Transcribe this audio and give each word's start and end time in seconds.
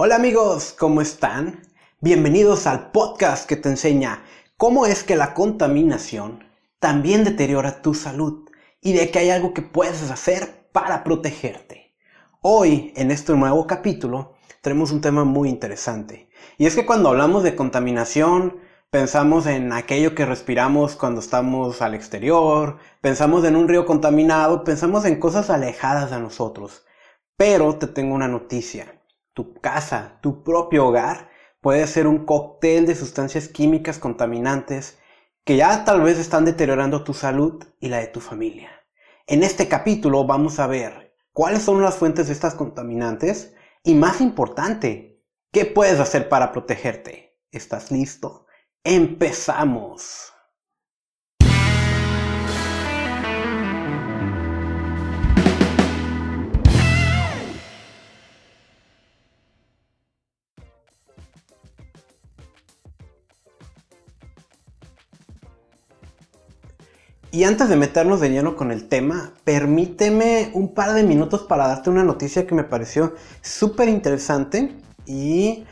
Hola 0.00 0.14
amigos, 0.14 0.76
¿cómo 0.78 1.00
están? 1.00 1.60
Bienvenidos 2.00 2.68
al 2.68 2.92
podcast 2.92 3.48
que 3.48 3.56
te 3.56 3.68
enseña 3.68 4.22
cómo 4.56 4.86
es 4.86 5.02
que 5.02 5.16
la 5.16 5.34
contaminación 5.34 6.44
también 6.78 7.24
deteriora 7.24 7.82
tu 7.82 7.94
salud 7.94 8.48
y 8.80 8.92
de 8.92 9.10
que 9.10 9.18
hay 9.18 9.30
algo 9.30 9.52
que 9.52 9.62
puedes 9.62 10.08
hacer 10.08 10.68
para 10.70 11.02
protegerte. 11.02 11.96
Hoy, 12.42 12.92
en 12.94 13.10
este 13.10 13.32
nuevo 13.32 13.66
capítulo, 13.66 14.34
tenemos 14.60 14.92
un 14.92 15.00
tema 15.00 15.24
muy 15.24 15.48
interesante. 15.48 16.30
Y 16.58 16.66
es 16.66 16.76
que 16.76 16.86
cuando 16.86 17.08
hablamos 17.08 17.42
de 17.42 17.56
contaminación, 17.56 18.58
pensamos 18.90 19.46
en 19.46 19.72
aquello 19.72 20.14
que 20.14 20.26
respiramos 20.26 20.94
cuando 20.94 21.18
estamos 21.18 21.82
al 21.82 21.94
exterior, 21.94 22.76
pensamos 23.00 23.44
en 23.44 23.56
un 23.56 23.66
río 23.66 23.84
contaminado, 23.84 24.62
pensamos 24.62 25.04
en 25.06 25.18
cosas 25.18 25.50
alejadas 25.50 26.12
de 26.12 26.20
nosotros. 26.20 26.86
Pero 27.36 27.74
te 27.74 27.88
tengo 27.88 28.14
una 28.14 28.28
noticia. 28.28 28.97
Tu 29.38 29.54
casa, 29.60 30.18
tu 30.20 30.42
propio 30.42 30.88
hogar, 30.88 31.30
puede 31.60 31.86
ser 31.86 32.08
un 32.08 32.26
cóctel 32.26 32.86
de 32.86 32.96
sustancias 32.96 33.46
químicas 33.46 34.00
contaminantes 34.00 34.98
que 35.44 35.56
ya 35.56 35.84
tal 35.84 36.00
vez 36.00 36.18
están 36.18 36.44
deteriorando 36.44 37.04
tu 37.04 37.14
salud 37.14 37.64
y 37.78 37.88
la 37.88 37.98
de 37.98 38.08
tu 38.08 38.18
familia. 38.18 38.68
En 39.28 39.44
este 39.44 39.68
capítulo 39.68 40.24
vamos 40.26 40.58
a 40.58 40.66
ver 40.66 41.14
cuáles 41.32 41.62
son 41.62 41.80
las 41.80 41.94
fuentes 41.94 42.26
de 42.26 42.32
estas 42.32 42.56
contaminantes 42.56 43.54
y 43.84 43.94
más 43.94 44.20
importante, 44.20 45.22
¿qué 45.52 45.66
puedes 45.66 46.00
hacer 46.00 46.28
para 46.28 46.50
protegerte? 46.50 47.38
¿Estás 47.52 47.92
listo? 47.92 48.46
Empezamos. 48.82 50.32
Y 67.30 67.44
antes 67.44 67.68
de 67.68 67.76
meternos 67.76 68.20
de 68.20 68.30
lleno 68.30 68.56
con 68.56 68.72
el 68.72 68.88
tema, 68.88 69.32
permíteme 69.44 70.50
un 70.54 70.72
par 70.72 70.94
de 70.94 71.02
minutos 71.02 71.42
para 71.42 71.68
darte 71.68 71.90
una 71.90 72.02
noticia 72.02 72.46
que 72.46 72.54
me 72.54 72.64
pareció 72.64 73.14
súper 73.42 73.90
interesante 73.90 74.74
y 75.04 75.66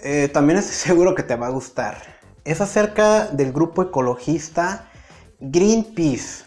eh, 0.00 0.30
también 0.32 0.58
estoy 0.58 0.74
seguro 0.74 1.14
que 1.14 1.22
te 1.22 1.36
va 1.36 1.48
a 1.48 1.50
gustar. 1.50 1.98
Es 2.44 2.62
acerca 2.62 3.26
del 3.26 3.52
grupo 3.52 3.82
ecologista 3.82 4.90
Greenpeace. 5.40 6.44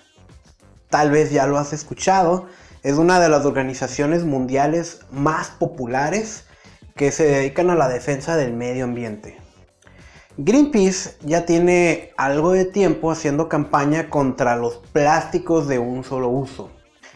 Tal 0.90 1.12
vez 1.12 1.32
ya 1.32 1.46
lo 1.46 1.60
has 1.60 1.72
escuchado. 1.74 2.48
Es 2.82 2.96
una 2.96 3.20
de 3.20 3.30
las 3.30 3.46
organizaciones 3.46 4.24
mundiales 4.24 5.02
más 5.12 5.50
populares 5.50 6.46
que 6.96 7.12
se 7.12 7.26
dedican 7.26 7.70
a 7.70 7.76
la 7.76 7.90
defensa 7.90 8.36
del 8.36 8.54
medio 8.54 8.86
ambiente. 8.86 9.38
Greenpeace 10.40 11.18
ya 11.22 11.48
tiene 11.48 12.12
algo 12.16 12.52
de 12.52 12.66
tiempo 12.66 13.10
haciendo 13.10 13.50
campaña 13.50 14.12
contra 14.12 14.56
los 14.56 14.78
plásticos 14.78 15.68
de 15.68 15.80
un 15.80 16.04
solo 16.04 16.30
uso. 16.30 16.70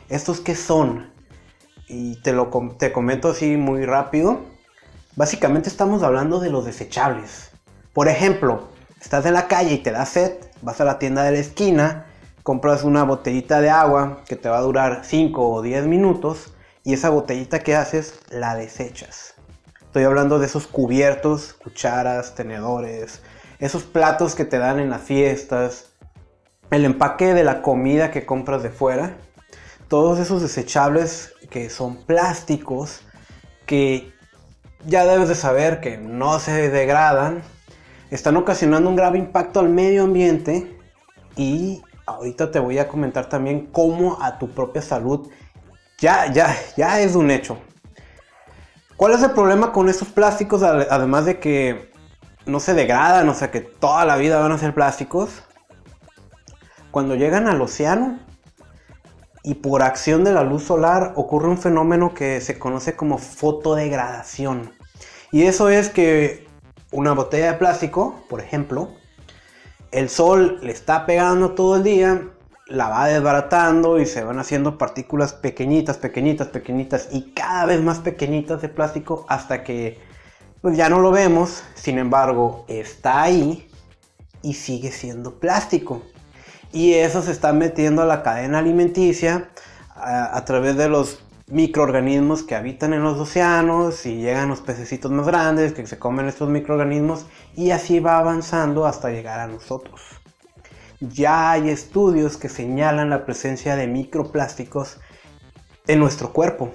¿Estos 0.10 0.40
qué 0.40 0.56
son? 0.56 1.14
Y 1.88 2.16
te 2.24 2.34
lo 2.34 2.50
te 2.80 2.92
comento 2.92 3.30
así 3.30 3.58
muy 3.58 3.86
rápido. 3.86 4.40
Básicamente 5.16 5.70
estamos 5.70 6.02
hablando 6.02 6.40
de 6.40 6.50
los 6.50 6.66
desechables. 6.66 7.52
Por 7.94 8.08
ejemplo, 8.08 8.70
estás 9.00 9.24
en 9.28 9.36
la 9.36 9.48
calle 9.48 9.76
y 9.76 9.84
te 9.84 9.92
da 9.92 10.08
sed, 10.08 10.34
vas 10.64 10.82
a 10.82 10.86
la 10.86 10.98
tienda 10.98 11.22
de 11.22 11.34
la 11.34 11.40
esquina, 11.40 12.08
compras 12.42 12.84
una 12.84 13.04
botellita 13.04 13.62
de 13.62 13.70
agua 13.70 14.24
que 14.28 14.36
te 14.36 14.50
va 14.50 14.58
a 14.58 14.62
durar 14.62 15.02
5 15.04 15.48
o 15.48 15.62
10 15.62 15.86
minutos 15.86 16.56
y 16.84 16.94
esa 16.94 17.12
botellita 17.12 17.60
que 17.60 17.76
haces 17.76 18.20
la 18.32 18.56
desechas. 18.56 19.36
Estoy 19.92 20.06
hablando 20.06 20.40
de 20.40 20.46
esos 20.46 20.68
cubiertos, 20.68 21.52
cucharas, 21.52 22.34
tenedores, 22.34 23.22
esos 23.60 23.84
platos 23.84 24.36
que 24.36 24.46
te 24.46 24.58
dan 24.58 24.80
en 24.80 24.90
las 24.90 25.02
fiestas, 25.02 25.90
el 26.70 26.86
empaque 26.86 27.34
de 27.34 27.44
la 27.44 27.62
comida 27.62 28.10
que 28.10 28.26
compras 28.26 28.64
de 28.64 28.70
fuera, 28.70 29.18
todos 29.90 30.18
esos 30.20 30.42
desechables 30.42 31.34
que 31.50 31.70
son 31.70 31.98
plásticos, 32.06 33.02
que 33.66 34.14
ya 34.86 35.06
debes 35.06 35.28
de 35.28 35.36
saber 35.36 35.82
que 35.82 35.98
no 35.98 36.40
se 36.40 36.70
degradan, 36.70 37.42
están 38.12 38.38
ocasionando 38.38 38.90
un 38.90 38.96
grave 38.96 39.18
impacto 39.18 39.60
al 39.60 39.68
medio 39.68 40.06
ambiente 40.06 40.80
y 41.36 41.82
ahorita 42.06 42.50
te 42.50 42.60
voy 42.60 42.78
a 42.78 42.88
comentar 42.88 43.28
también 43.28 43.66
cómo 43.74 44.24
a 44.24 44.40
tu 44.40 44.52
propia 44.52 44.82
salud 44.82 45.30
ya, 46.00 46.32
ya, 46.32 46.56
ya 46.78 47.02
es 47.02 47.14
un 47.16 47.30
hecho. 47.30 47.58
¿Cuál 49.02 49.14
es 49.14 49.24
el 49.24 49.32
problema 49.32 49.72
con 49.72 49.90
estos 49.90 50.10
plásticos? 50.10 50.62
Además 50.62 51.26
de 51.26 51.40
que 51.40 51.92
no 52.46 52.60
se 52.60 52.76
degradan, 52.76 53.28
o 53.30 53.34
sea 53.34 53.50
que 53.50 53.60
toda 53.60 54.06
la 54.06 54.16
vida 54.16 54.40
van 54.40 54.52
a 54.52 54.60
ser 54.60 54.76
plásticos. 54.76 55.42
Cuando 56.92 57.16
llegan 57.16 57.48
al 57.48 57.60
océano 57.64 58.20
y 59.42 59.56
por 59.56 59.82
acción 59.82 60.24
de 60.24 60.34
la 60.34 60.44
luz 60.44 60.66
solar 60.66 61.14
ocurre 61.16 61.48
un 61.48 61.58
fenómeno 61.58 62.14
que 62.14 62.42
se 62.42 62.60
conoce 62.60 62.96
como 62.96 63.18
fotodegradación. 63.18 64.72
Y 65.32 65.46
eso 65.46 65.70
es 65.70 65.90
que 65.90 66.48
una 66.92 67.14
botella 67.14 67.54
de 67.54 67.58
plástico, 67.58 68.24
por 68.30 68.40
ejemplo, 68.40 68.92
el 69.90 70.10
sol 70.10 70.60
le 70.62 70.72
está 70.72 71.08
pegando 71.08 71.54
todo 71.54 71.78
el 71.78 71.82
día 71.82 72.30
la 72.72 72.90
va 72.90 73.08
desbaratando 73.08 74.00
y 74.00 74.06
se 74.06 74.24
van 74.24 74.40
haciendo 74.40 74.78
partículas 74.78 75.34
pequeñitas, 75.34 75.98
pequeñitas, 75.98 76.48
pequeñitas 76.48 77.10
y 77.12 77.32
cada 77.34 77.66
vez 77.66 77.82
más 77.82 78.00
pequeñitas 78.00 78.62
de 78.62 78.70
plástico 78.70 79.26
hasta 79.28 79.64
que 79.64 80.00
pues 80.62 80.78
ya 80.78 80.90
no 80.90 81.00
lo 81.00 81.12
vemos, 81.12 81.64
sin 81.76 81.98
embargo 81.98 82.66
está 82.68 83.24
ahí 83.24 83.68
y 84.42 84.54
sigue 84.54 84.92
siendo 84.92 85.40
plástico. 85.40 86.04
Y 86.72 86.94
eso 86.94 87.22
se 87.22 87.32
está 87.32 87.52
metiendo 87.52 88.04
a 88.04 88.06
la 88.06 88.24
cadena 88.24 88.60
alimenticia 88.60 89.50
a, 89.96 90.38
a 90.38 90.46
través 90.46 90.78
de 90.78 90.88
los 90.88 91.20
microorganismos 91.48 92.44
que 92.44 92.56
habitan 92.56 92.94
en 92.94 93.04
los 93.04 93.20
océanos 93.20 94.06
y 94.06 94.18
llegan 94.22 94.48
los 94.48 94.62
pececitos 94.62 95.12
más 95.12 95.26
grandes 95.26 95.74
que 95.74 95.86
se 95.86 96.00
comen 96.00 96.28
estos 96.28 96.48
microorganismos 96.48 97.26
y 97.56 97.72
así 97.72 98.00
va 98.00 98.18
avanzando 98.18 98.86
hasta 98.86 99.10
llegar 99.10 99.42
a 99.42 99.48
nosotros 99.48 100.21
ya 101.02 101.52
hay 101.52 101.70
estudios 101.70 102.38
que 102.38 102.48
señalan 102.48 103.10
la 103.10 103.26
presencia 103.26 103.76
de 103.76 103.88
microplásticos 103.88 105.00
en 105.88 106.00
nuestro 106.00 106.32
cuerpo. 106.32 106.70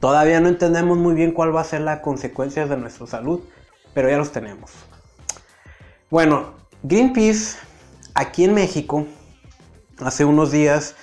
Todavía 0.00 0.40
no 0.40 0.48
entendemos 0.48 0.98
muy 0.98 1.14
bien 1.14 1.32
cuál 1.32 1.54
va 1.54 1.60
a 1.60 1.64
ser 1.64 1.82
la 1.82 2.02
consecuencia 2.02 2.66
de 2.66 2.76
nuestra 2.76 3.06
salud, 3.06 3.40
pero 3.94 4.10
ya 4.10 4.18
los 4.18 4.32
tenemos. 4.32 4.72
Bueno, 6.10 6.54
Greenpeace 6.82 7.58
aquí 8.14 8.44
en 8.44 8.54
México 8.54 9.06
hace 10.00 10.24
unos 10.24 10.50
días 10.50 10.94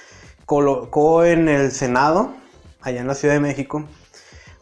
colocó 0.46 1.24
en 1.24 1.48
el 1.48 1.72
Senado, 1.72 2.34
allá 2.82 3.02
en 3.02 3.08
la 3.08 3.16
Ciudad 3.16 3.34
de 3.34 3.40
México, 3.40 3.86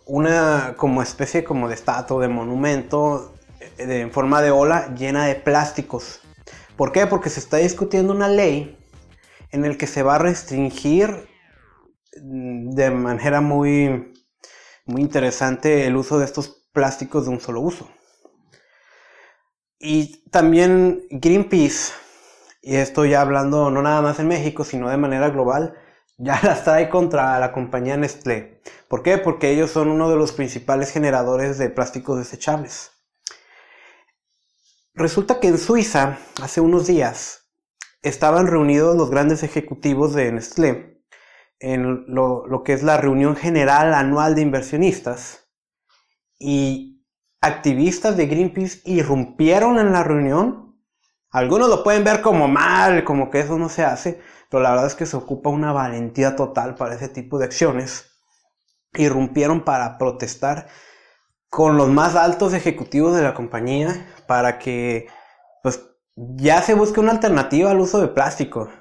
una 0.05 0.75
como 0.77 1.01
especie 1.01 1.43
como 1.43 1.67
de 1.67 1.75
estatua, 1.75 2.21
de 2.21 2.27
monumento 2.27 3.33
eh, 3.77 4.01
en 4.01 4.11
forma 4.11 4.41
de 4.41 4.51
ola 4.51 4.93
llena 4.95 5.25
de 5.25 5.35
plásticos 5.35 6.22
¿Por 6.75 6.91
qué? 6.91 7.05
Porque 7.07 7.29
se 7.29 7.39
está 7.39 7.57
discutiendo 7.57 8.13
una 8.13 8.27
ley 8.27 8.77
en 9.51 9.65
el 9.65 9.77
que 9.77 9.87
se 9.87 10.03
va 10.03 10.15
a 10.15 10.19
restringir 10.19 11.27
mm, 12.21 12.71
de 12.71 12.89
manera 12.89 13.41
muy, 13.41 14.13
muy 14.85 15.01
interesante 15.01 15.85
el 15.85 15.95
uso 15.95 16.17
de 16.17 16.25
estos 16.25 16.49
plásticos 16.73 17.25
de 17.25 17.31
un 17.31 17.39
solo 17.39 17.61
uso. 17.61 17.89
Y 19.79 20.23
también 20.31 21.03
Greenpeace, 21.11 21.93
y 22.61 22.77
esto 22.77 23.05
ya 23.05 23.21
hablando 23.21 23.69
no 23.69 23.81
nada 23.81 24.01
más 24.01 24.19
en 24.19 24.29
México, 24.29 24.63
sino 24.63 24.89
de 24.89 24.97
manera 24.97 25.29
global, 25.29 25.75
ya 26.17 26.39
las 26.43 26.63
trae 26.63 26.89
contra 26.89 27.37
la 27.39 27.51
compañía 27.51 27.97
Nestlé. 27.97 28.61
¿Por 28.87 29.03
qué? 29.03 29.17
Porque 29.17 29.51
ellos 29.51 29.71
son 29.71 29.89
uno 29.89 30.09
de 30.09 30.15
los 30.15 30.31
principales 30.31 30.91
generadores 30.91 31.57
de 31.57 31.69
plásticos 31.69 32.17
desechables. 32.17 32.92
Resulta 34.95 35.39
que 35.39 35.47
en 35.47 35.57
Suiza, 35.57 36.19
hace 36.39 36.61
unos 36.61 36.85
días, 36.85 37.49
estaban 38.03 38.45
reunidos 38.45 38.95
los 38.95 39.09
grandes 39.09 39.41
ejecutivos 39.41 40.13
de 40.13 40.31
Nestlé 40.31 41.01
en 41.59 42.05
lo, 42.13 42.61
que 42.63 42.73
es 42.73 42.83
la 42.83 42.97
reunión 42.97 43.35
general 43.35 43.95
anual 43.95 44.35
de 44.35 44.41
inversionistas 44.41 45.49
y 46.37 47.03
activistas 47.41 48.17
de 48.17 48.27
Greenpeace 48.27 48.81
irrumpieron 48.85 49.79
en 49.79 49.93
la 49.93 50.03
reunión. 50.03 50.77
Algunos 51.31 51.69
lo 51.69 51.83
pueden 51.83 52.03
ver 52.03 52.21
como 52.21 52.47
mal, 52.47 53.03
como 53.03 53.31
que 53.31 53.39
eso 53.39 53.57
no 53.57 53.69
se 53.69 53.83
hace, 53.83 54.21
pero 54.51 54.61
la 54.61 54.71
verdad 54.71 54.87
es 54.87 54.95
que 54.95 55.07
se 55.07 55.17
ocupa 55.17 55.49
una 55.49 55.71
valentía 55.71 56.35
total 56.35 56.75
para 56.75 56.93
ese 56.93 57.09
tipo 57.09 57.39
de 57.39 57.45
acciones. 57.45 58.11
Irrumpieron 58.93 59.63
para 59.63 59.97
protestar 59.97 60.67
con 61.53 61.77
los 61.77 61.87
más 61.87 62.15
altos 62.15 62.55
ejecutivos 62.55 63.15
de 63.15 63.21
la 63.21 63.35
compañía 63.35 64.07
para 64.25 64.57
que 64.57 65.05
pues 65.61 65.83
ya 66.15 66.63
se 66.63 66.73
busque 66.73 66.99
una 66.99 67.11
alternativa 67.11 67.69
al 67.69 67.79
uso 67.79 68.01
de 68.01 68.07
plástico. 68.07 68.71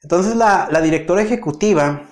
Entonces 0.00 0.36
la, 0.36 0.68
directora 0.80 1.22
ejecutiva, 1.22 2.02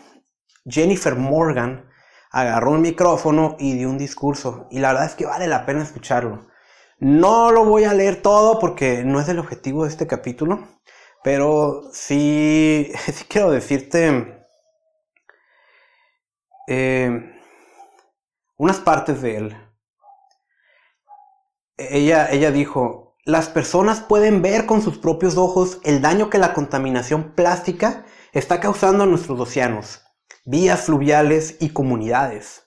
Jennifer 0.69 1.15
Morgan, 1.15 1.89
agarró 2.33 2.73
un 2.73 2.81
micrófono 2.81 3.55
y 3.61 3.75
dio 3.75 3.89
un 3.91 3.97
discurso. 3.97 4.67
Y 4.73 4.81
la 4.81 4.89
verdad 4.89 5.07
es 5.07 5.15
que 5.15 5.27
vale 5.27 5.47
la 5.47 5.65
pena 5.65 5.85
escucharlo. 5.85 6.49
No 6.99 7.53
lo 7.53 7.65
voy 7.65 7.85
a 7.85 7.95
leer 7.95 8.23
todo 8.23 8.59
porque 8.59 9.05
no 9.05 9.21
es 9.21 9.29
el 9.29 9.39
objetivo 9.39 9.85
de 9.85 9.91
este 9.91 10.09
capítulo, 10.09 10.67
pero 11.23 11.83
sí, 11.93 12.91
quiero 13.29 13.53
decirte 13.53 14.47
eh, 16.67 17.34
unas 18.57 18.79
partes 18.79 19.23
de 19.23 19.37
él. 19.37 19.57
Ella, 21.77 22.31
ella 22.31 22.51
dijo, 22.51 23.17
las 23.25 23.49
personas 23.49 24.01
pueden 24.01 24.43
ver 24.43 24.67
con 24.67 24.83
sus 24.83 24.99
propios 24.99 25.37
ojos 25.37 25.81
el 25.83 26.01
daño 26.01 26.31
que 26.31 26.39
la 26.39 26.55
contaminación 26.55 27.33
plástica 27.33 28.05
está 28.33 28.61
causando 28.61 29.05
a 29.05 29.07
nuestros 29.07 29.41
océanos 29.41 30.05
vías 30.45 30.83
fluviales 30.83 31.57
y 31.61 31.71
comunidades. 31.71 32.67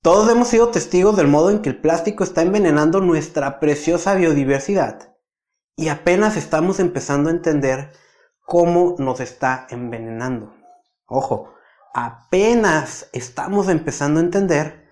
Todos 0.00 0.30
hemos 0.30 0.48
sido 0.48 0.68
testigos 0.68 1.16
del 1.16 1.26
modo 1.26 1.50
en 1.50 1.60
que 1.60 1.70
el 1.70 1.80
plástico 1.80 2.22
está 2.22 2.42
envenenando 2.42 3.00
nuestra 3.00 3.58
preciosa 3.58 4.14
biodiversidad 4.14 5.16
y 5.76 5.88
apenas 5.88 6.36
estamos 6.36 6.78
empezando 6.78 7.30
a 7.30 7.32
entender 7.32 7.92
cómo 8.42 8.94
nos 8.98 9.20
está 9.20 9.66
envenenando. 9.70 10.54
Ojo, 11.06 11.54
apenas 11.94 13.08
estamos 13.12 13.68
empezando 13.68 14.20
a 14.20 14.22
entender 14.22 14.83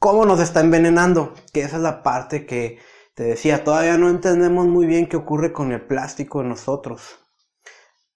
cómo 0.00 0.26
nos 0.26 0.40
está 0.40 0.60
envenenando, 0.60 1.34
que 1.52 1.62
esa 1.62 1.76
es 1.76 1.82
la 1.82 2.02
parte 2.02 2.46
que 2.46 2.80
te 3.14 3.22
decía, 3.22 3.62
todavía 3.62 3.96
no 3.98 4.08
entendemos 4.08 4.66
muy 4.66 4.86
bien 4.86 5.08
qué 5.08 5.16
ocurre 5.16 5.52
con 5.52 5.70
el 5.70 5.86
plástico 5.86 6.40
en 6.40 6.48
nosotros. 6.48 7.20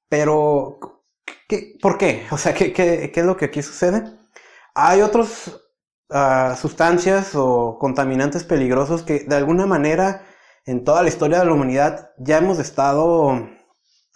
Pero 0.08 0.78
¿Por 1.80 1.98
qué? 1.98 2.26
O 2.30 2.38
sea, 2.38 2.54
¿qué, 2.54 3.12
es 3.14 3.24
lo 3.24 3.36
que 3.36 3.46
aquí 3.46 3.62
sucede? 3.62 4.04
Hay 4.74 5.02
otras 5.02 5.60
ah, 6.10 6.56
sustancias 6.60 7.32
o 7.34 7.78
contaminantes 7.78 8.44
peligrosos 8.44 9.02
que 9.02 9.20
de 9.20 9.36
alguna 9.36 9.66
manera 9.66 10.26
en 10.66 10.84
toda 10.84 11.02
la 11.02 11.08
historia 11.08 11.40
de 11.40 11.46
la 11.46 11.52
humanidad 11.52 12.12
ya 12.18 12.38
hemos 12.38 12.58
estado 12.58 13.46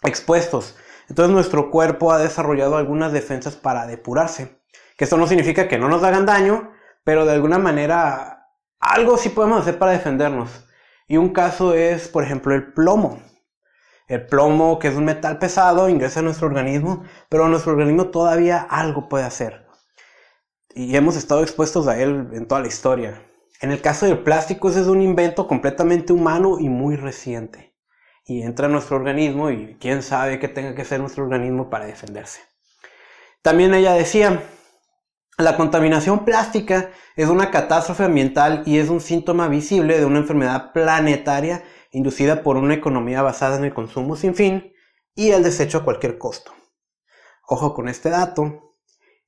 expuestos. 0.03 0.75
Entonces 1.07 1.33
nuestro 1.33 1.71
cuerpo 1.71 2.11
ha 2.11 2.19
desarrollado 2.19 2.77
algunas 2.77 3.13
defensas 3.13 3.55
para 3.55 3.87
depurarse. 3.87 4.59
Que 4.97 5.05
esto 5.05 5.17
no 5.17 5.27
significa 5.27 5.67
que 5.67 5.77
no 5.77 5.87
nos 5.87 6.03
hagan 6.03 6.25
daño, 6.25 6.71
pero 7.03 7.25
de 7.25 7.33
alguna 7.33 7.57
manera 7.57 8.39
algo 8.79 9.17
sí 9.17 9.29
podemos 9.29 9.61
hacer 9.61 9.77
para 9.77 9.91
defendernos. 9.91 10.65
Y 11.07 11.17
un 11.17 11.29
caso 11.29 11.73
es, 11.73 12.07
por 12.07 12.23
ejemplo, 12.23 12.53
el 12.53 12.73
plomo. 12.73 13.21
El 14.07 14.25
plomo, 14.25 14.79
que 14.79 14.87
es 14.87 14.95
un 14.95 15.05
metal 15.05 15.37
pesado, 15.37 15.89
ingresa 15.89 16.19
a 16.19 16.23
nuestro 16.23 16.47
organismo, 16.47 17.03
pero 17.29 17.47
nuestro 17.47 17.73
organismo 17.73 18.07
todavía 18.07 18.59
algo 18.69 19.09
puede 19.09 19.25
hacer. 19.25 19.67
Y 20.73 20.95
hemos 20.95 21.15
estado 21.15 21.41
expuestos 21.41 21.87
a 21.87 21.99
él 21.99 22.29
en 22.33 22.47
toda 22.47 22.61
la 22.61 22.67
historia. 22.67 23.21
En 23.61 23.71
el 23.71 23.81
caso 23.81 24.05
del 24.05 24.19
plástico, 24.19 24.69
ese 24.69 24.81
es 24.81 24.87
un 24.87 25.01
invento 25.01 25.47
completamente 25.47 26.13
humano 26.13 26.57
y 26.59 26.69
muy 26.69 26.95
reciente. 26.95 27.75
Y 28.25 28.43
entra 28.43 28.67
a 28.67 28.69
nuestro 28.69 28.97
organismo 28.97 29.49
y 29.49 29.77
quién 29.79 30.01
sabe 30.01 30.39
qué 30.39 30.47
tenga 30.47 30.75
que 30.75 30.83
hacer 30.83 30.99
nuestro 30.99 31.23
organismo 31.23 31.69
para 31.69 31.85
defenderse. 31.85 32.41
También 33.41 33.73
ella 33.73 33.93
decía, 33.93 34.43
la 35.39 35.55
contaminación 35.55 36.25
plástica 36.25 36.91
es 37.15 37.29
una 37.29 37.49
catástrofe 37.49 38.03
ambiental 38.03 38.61
y 38.65 38.77
es 38.77 38.89
un 38.89 38.99
síntoma 38.99 39.47
visible 39.47 39.97
de 39.97 40.05
una 40.05 40.19
enfermedad 40.19 40.73
planetaria 40.73 41.63
inducida 41.91 42.43
por 42.43 42.57
una 42.57 42.73
economía 42.73 43.21
basada 43.21 43.55
en 43.55 43.63
el 43.63 43.73
consumo 43.73 44.17
sin 44.17 44.35
fin 44.35 44.73
y 45.15 45.31
el 45.31 45.41
desecho 45.41 45.77
a 45.77 45.85
cualquier 45.85 46.17
costo. 46.17 46.51
Ojo 47.47 47.73
con 47.73 47.87
este 47.87 48.09
dato. 48.09 48.75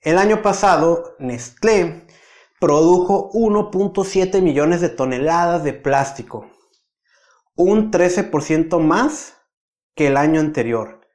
El 0.02 0.18
año 0.18 0.42
pasado, 0.42 1.16
Nestlé 1.20 2.06
produjo 2.60 3.32
1.7 3.32 4.42
millones 4.42 4.82
de 4.82 4.90
toneladas 4.90 5.64
de 5.64 5.74
plástico, 5.74 6.52
un 7.56 7.90
13% 7.90 8.80
más 8.80 9.38
que 9.96 10.08
el 10.08 10.18
año 10.18 10.42
anterior, 10.42 11.08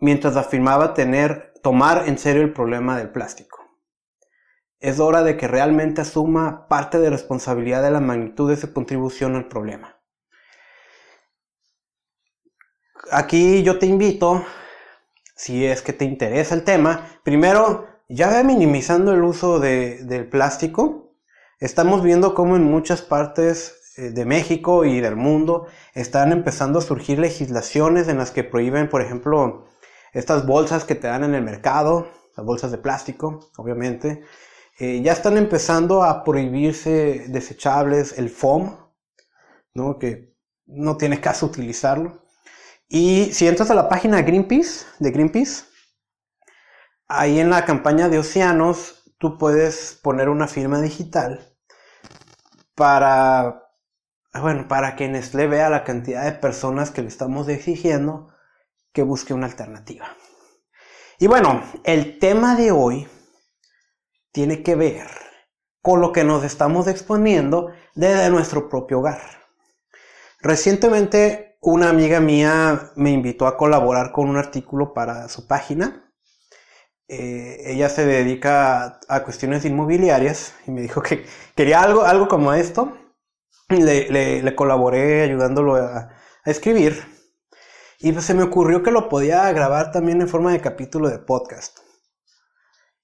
mientras 0.00 0.36
afirmaba 0.36 0.92
tener, 0.92 1.52
tomar 1.62 2.08
en 2.08 2.18
serio 2.18 2.42
el 2.42 2.52
problema 2.52 2.98
del 2.98 3.10
plástico. 3.10 3.63
Es 4.84 5.00
hora 5.00 5.22
de 5.22 5.36
que 5.38 5.48
realmente 5.48 6.02
asuma 6.02 6.68
parte 6.68 6.98
de 6.98 7.08
responsabilidad 7.08 7.82
de 7.82 7.90
la 7.90 8.00
magnitud 8.00 8.50
de 8.50 8.56
su 8.56 8.72
contribución 8.72 9.34
al 9.34 9.48
problema. 9.48 9.94
aquí 13.10 13.62
yo 13.62 13.78
te 13.78 13.86
invito, 13.86 14.44
si 15.34 15.64
es 15.64 15.82
que 15.82 15.92
te 15.92 16.04
interesa 16.04 16.54
el 16.54 16.64
tema, 16.64 17.18
primero, 17.22 17.86
ya 18.08 18.28
ve 18.28 18.44
minimizando 18.44 19.12
el 19.12 19.22
uso 19.22 19.58
del 19.58 20.28
plástico. 20.28 21.14
Estamos 21.60 22.02
viendo 22.02 22.34
cómo 22.34 22.56
en 22.56 22.64
muchas 22.64 23.00
partes 23.02 23.94
eh, 23.96 24.10
de 24.10 24.24
México 24.24 24.84
y 24.84 25.00
del 25.00 25.16
mundo 25.16 25.66
están 25.94 26.32
empezando 26.32 26.78
a 26.78 26.82
surgir 26.82 27.18
legislaciones 27.18 28.08
en 28.08 28.18
las 28.18 28.30
que 28.30 28.44
prohíben, 28.44 28.88
por 28.88 29.00
ejemplo, 29.00 29.64
estas 30.12 30.46
bolsas 30.46 30.84
que 30.84 30.94
te 30.94 31.06
dan 31.06 31.24
en 31.24 31.34
el 31.34 31.42
mercado, 31.42 32.08
las 32.36 32.44
bolsas 32.44 32.70
de 32.70 32.78
plástico, 32.78 33.50
obviamente. 33.56 34.22
Eh, 34.78 35.02
ya 35.02 35.12
están 35.12 35.36
empezando 35.36 36.02
a 36.02 36.24
prohibirse 36.24 37.26
desechables, 37.28 38.18
el 38.18 38.28
foam, 38.28 38.76
¿no? 39.72 39.98
que 39.98 40.34
no 40.66 40.96
tiene 40.96 41.20
caso 41.20 41.46
utilizarlo. 41.46 42.24
Y 42.88 43.32
si 43.32 43.46
entras 43.46 43.70
a 43.70 43.74
la 43.74 43.88
página 43.88 44.22
Greenpeace, 44.22 44.86
de 44.98 45.10
Greenpeace, 45.10 45.64
ahí 47.06 47.38
en 47.38 47.50
la 47.50 47.64
campaña 47.64 48.08
de 48.08 48.18
océanos, 48.18 49.12
tú 49.18 49.38
puedes 49.38 49.98
poner 50.02 50.28
una 50.28 50.48
firma 50.48 50.80
digital 50.80 51.56
para, 52.74 53.62
bueno, 54.40 54.66
para 54.66 54.96
que 54.96 55.08
Nestlé 55.08 55.46
vea 55.46 55.70
la 55.70 55.84
cantidad 55.84 56.24
de 56.24 56.32
personas 56.32 56.90
que 56.90 57.02
le 57.02 57.08
estamos 57.08 57.48
exigiendo 57.48 58.34
que 58.92 59.02
busque 59.02 59.34
una 59.34 59.46
alternativa. 59.46 60.08
Y 61.18 61.28
bueno, 61.28 61.62
el 61.84 62.18
tema 62.18 62.56
de 62.56 62.72
hoy 62.72 63.08
tiene 64.34 64.64
que 64.64 64.74
ver 64.74 65.06
con 65.80 66.00
lo 66.00 66.12
que 66.12 66.24
nos 66.24 66.42
estamos 66.42 66.88
exponiendo 66.88 67.70
desde 67.94 68.30
nuestro 68.30 68.68
propio 68.68 68.98
hogar. 68.98 69.20
Recientemente 70.40 71.56
una 71.60 71.88
amiga 71.88 72.18
mía 72.20 72.90
me 72.96 73.12
invitó 73.12 73.46
a 73.46 73.56
colaborar 73.56 74.10
con 74.10 74.28
un 74.28 74.36
artículo 74.36 74.92
para 74.92 75.28
su 75.28 75.46
página. 75.46 76.12
Eh, 77.06 77.58
ella 77.66 77.88
se 77.88 78.04
dedica 78.04 78.98
a, 79.08 79.22
cuestiones 79.22 79.64
inmobiliarias 79.64 80.54
y 80.66 80.72
me 80.72 80.82
dijo 80.82 81.00
que 81.00 81.24
quería 81.54 81.80
algo, 81.80 82.02
algo 82.02 82.26
como 82.26 82.52
esto. 82.52 82.92
Le, 83.68 84.42
le, 84.42 84.54
colaboré 84.56 85.22
ayudándolo 85.22 85.76
a, 85.76 86.10
escribir. 86.44 87.06
Y 88.00 88.12
pues 88.12 88.24
se 88.24 88.34
me 88.34 88.42
ocurrió 88.42 88.82
que 88.82 88.90
lo 88.90 89.08
podía 89.08 89.50
grabar 89.52 89.92
también 89.92 90.20
en 90.20 90.28
forma 90.28 90.52
de 90.52 90.60
capítulo 90.60 91.08
de 91.08 91.18
podcast. 91.20 91.78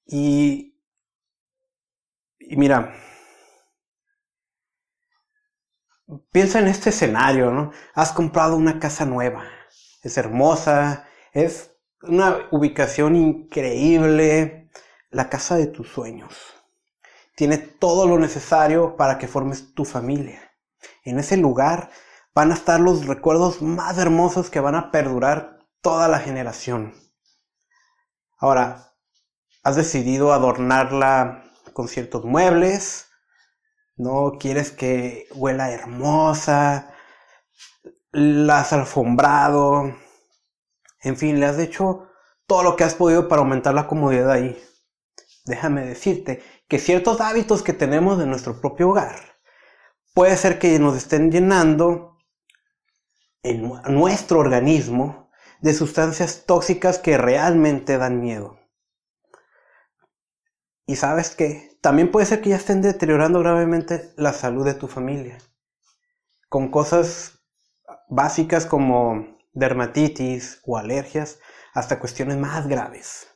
Y, 0.04 0.69
y 2.50 2.57
mira, 2.57 2.92
piensa 6.33 6.59
en 6.59 6.66
este 6.66 6.90
escenario, 6.90 7.52
¿no? 7.52 7.71
Has 7.95 8.11
comprado 8.12 8.57
una 8.57 8.80
casa 8.80 9.07
nueva, 9.07 9.45
es 10.02 10.19
hermosa, 10.19 11.07
es 11.33 11.76
una 12.02 12.49
ubicación 12.50 13.14
increíble, 13.14 14.69
la 15.11 15.30
casa 15.30 15.54
de 15.54 15.69
tus 15.69 15.90
sueños. 15.90 16.37
Tiene 17.37 17.57
todo 17.57 18.09
lo 18.09 18.19
necesario 18.19 18.97
para 18.97 19.16
que 19.16 19.28
formes 19.28 19.73
tu 19.73 19.85
familia. 19.85 20.40
En 21.04 21.21
ese 21.21 21.37
lugar 21.37 21.90
van 22.35 22.50
a 22.50 22.54
estar 22.54 22.80
los 22.80 23.07
recuerdos 23.07 23.62
más 23.62 23.97
hermosos 23.97 24.50
que 24.50 24.59
van 24.59 24.75
a 24.75 24.90
perdurar 24.90 25.61
toda 25.83 26.09
la 26.09 26.19
generación. 26.19 26.95
Ahora, 28.38 28.92
has 29.62 29.76
decidido 29.76 30.33
adornarla 30.33 31.45
con 31.80 31.88
ciertos 31.88 32.26
muebles, 32.26 33.06
¿no? 33.96 34.32
Quieres 34.38 34.70
que 34.70 35.26
huela 35.34 35.70
hermosa, 35.70 36.94
la 38.12 38.60
has 38.60 38.75
alfombrado, 38.75 39.96
en 41.00 41.16
fin, 41.16 41.40
le 41.40 41.46
has 41.46 41.58
hecho 41.58 42.06
todo 42.46 42.62
lo 42.62 42.76
que 42.76 42.84
has 42.84 42.94
podido 42.94 43.28
para 43.28 43.40
aumentar 43.40 43.72
la 43.72 43.87
comodidad 43.87 44.30
ahí. 44.30 44.62
Déjame 45.46 45.87
decirte 45.87 46.42
que 46.68 46.78
ciertos 46.78 47.22
hábitos 47.22 47.62
que 47.62 47.72
tenemos 47.72 48.18
de 48.18 48.26
nuestro 48.26 48.60
propio 48.60 48.90
hogar 48.90 49.38
puede 50.12 50.37
ser 50.37 50.58
que 50.58 50.78
nos 50.78 50.99
estén 50.99 51.32
llenando 51.32 52.18
en 53.42 53.72
nuestro 53.88 54.40
organismo 54.40 55.30
de 55.62 55.72
sustancias 55.72 56.44
tóxicas 56.44 56.99
que 56.99 57.16
realmente 57.16 57.96
dan 57.96 58.20
miedo. 58.20 58.58
Y 60.84 60.96
sabes 60.96 61.34
qué? 61.34 61.69
También 61.80 62.10
puede 62.10 62.26
ser 62.26 62.42
que 62.42 62.50
ya 62.50 62.56
estén 62.56 62.82
deteriorando 62.82 63.40
gravemente 63.40 64.12
la 64.16 64.32
salud 64.32 64.64
de 64.64 64.75
tu 64.75 64.87
familia. 64.87 65.38
Con 66.49 66.70
cosas 66.70 67.38
básicas 68.08 68.66
como 68.66 69.38
dermatitis 69.52 70.60
o 70.66 70.76
alergias 70.76 71.38
hasta 71.72 71.99
cuestiones 71.99 72.37
más 72.37 72.68
graves. 72.68 73.28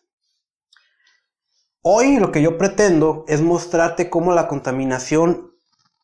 Hoy 1.82 2.18
lo 2.18 2.32
que 2.32 2.42
yo 2.42 2.58
pretendo 2.58 3.24
es 3.28 3.42
mostrarte 3.42 4.10
cómo 4.10 4.32
la 4.32 4.48
contaminación 4.48 5.52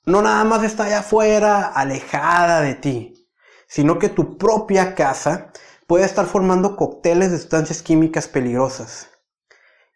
no 0.06 0.22
nada 0.22 0.44
más 0.44 0.62
está 0.62 0.84
allá 0.84 1.00
afuera, 1.00 1.66
alejada 1.66 2.60
de 2.60 2.74
ti, 2.74 3.28
sino 3.66 3.98
que 3.98 4.08
tu 4.08 4.38
propia 4.38 4.94
casa 4.94 5.52
puede 5.86 6.04
estar 6.04 6.26
formando 6.26 6.76
cócteles 6.76 7.30
de 7.30 7.38
sustancias 7.38 7.82
químicas 7.82 8.28
peligrosas. 8.28 9.08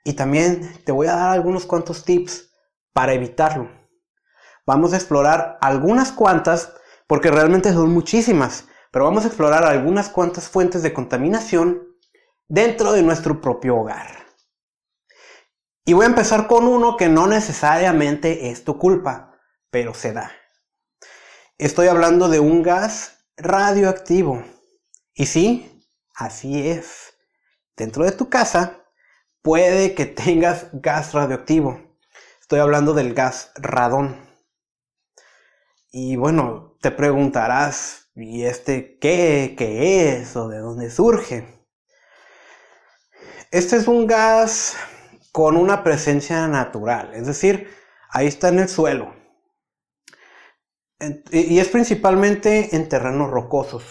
Y 0.05 0.13
también 0.13 0.83
te 0.85 0.93
voy 0.93 1.07
a 1.07 1.17
dar 1.17 1.31
algunos 1.31 1.65
cuantos 1.65 2.05
tips 2.05 2.53
para 2.93 3.15
evitarlo. 3.15 3.71
Vamos 4.67 4.93
a 4.93 4.97
explorar 4.97 5.59
algunas 5.61 6.13
cuantas, 6.13 6.75
porque 7.07 7.31
realmente 7.31 7.73
son 7.73 7.91
muchísimas, 7.91 8.67
pero 8.93 9.07
vamos 9.07 9.25
a 9.25 9.29
explorar 9.29 9.65
algunas 9.65 10.11
cuantas 10.11 10.49
fuentes 10.49 10.83
de 10.83 10.93
contaminación 10.93 11.89
dentro 12.49 12.93
de 12.93 13.03
nuestro 13.03 13.41
propio 13.41 13.77
hogar. 13.77 14.25
Y 15.87 15.95
voy 15.95 16.05
a 16.05 16.09
empezar 16.09 16.47
con 16.47 16.67
uno 16.67 16.97
que 16.97 17.09
no 17.09 17.27
necesariamente 17.27 18.51
es 18.51 18.65
tu 18.65 18.79
culpa, 18.79 19.39
pero 19.71 19.93
se 19.93 20.13
da. 20.13 20.33
Estoy 21.59 21.89
hablando 21.89 22.29
de 22.29 22.41
un 22.41 22.63
gas 22.63 23.27
radioactivo. 23.37 24.43
Y 25.15 25.27
sí, 25.27 25.85
así 26.15 26.69
es. 26.69 27.15
Dentro 27.77 28.05
de 28.05 28.13
tu 28.13 28.29
casa 28.29 28.84
puede 29.45 29.95
que 29.95 30.07
tengas 30.07 30.69
gas 30.73 31.13
radioactivo. 31.13 31.79
Estoy 32.41 32.59
hablando 32.59 32.95
del 32.95 33.15
gas 33.15 33.53
radón. 33.57 34.17
Y 35.93 36.17
bueno, 36.17 36.77
te 36.81 36.91
preguntarás, 36.91 38.11
¿y 38.17 38.45
este 38.45 38.99
qué, 38.99 39.55
qué 39.57 40.17
es 40.17 40.35
o 40.35 40.49
de 40.49 40.59
dónde 40.59 40.91
surge? 40.91 41.47
Este 43.53 43.77
es 43.77 43.87
un 43.87 44.07
gas 44.07 44.77
con 45.31 45.57
una 45.57 45.85
presencia 45.85 46.49
natural, 46.49 47.15
es 47.15 47.27
decir, 47.27 47.69
ahí 48.11 48.27
está 48.27 48.49
en 48.49 48.61
el 48.61 48.69
suelo. 48.69 49.15
Y 51.31 51.59
es 51.59 51.69
principalmente 51.69 52.75
en 52.75 52.89
terrenos 52.89 53.31
rocosos. 53.31 53.85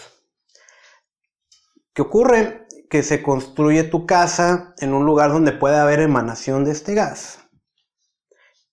¿Qué 1.94 2.02
ocurre? 2.02 2.63
Que 2.94 3.02
se 3.02 3.24
construye 3.24 3.82
tu 3.82 4.06
casa 4.06 4.72
en 4.78 4.94
un 4.94 5.04
lugar 5.04 5.32
donde 5.32 5.50
puede 5.50 5.78
haber 5.78 5.98
emanación 5.98 6.64
de 6.64 6.70
este 6.70 6.94
gas. 6.94 7.40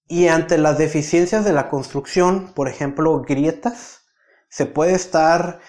Y 0.08 0.28
ante 0.28 0.60
las 0.60 0.78
deficiencias 0.78 1.44
de 1.44 1.54
la 1.54 1.70
construcción, 1.70 2.54
por 2.54 2.68
ejemplo, 2.68 3.20
grietas, 3.24 4.04
se 4.48 4.68
puede 4.68 4.94
estar 4.94 5.60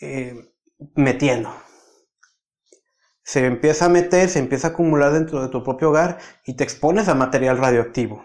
eh, 0.00 0.52
metiendo 0.94 1.52
se 3.26 3.44
empieza 3.44 3.86
a 3.86 3.88
meter, 3.88 4.28
se 4.28 4.38
empieza 4.38 4.68
a 4.68 4.70
acumular 4.70 5.12
dentro 5.12 5.42
de 5.42 5.48
tu 5.48 5.64
propio 5.64 5.88
hogar 5.88 6.18
y 6.44 6.54
te 6.54 6.62
expones 6.62 7.08
a 7.08 7.14
material 7.16 7.58
radioactivo. 7.58 8.24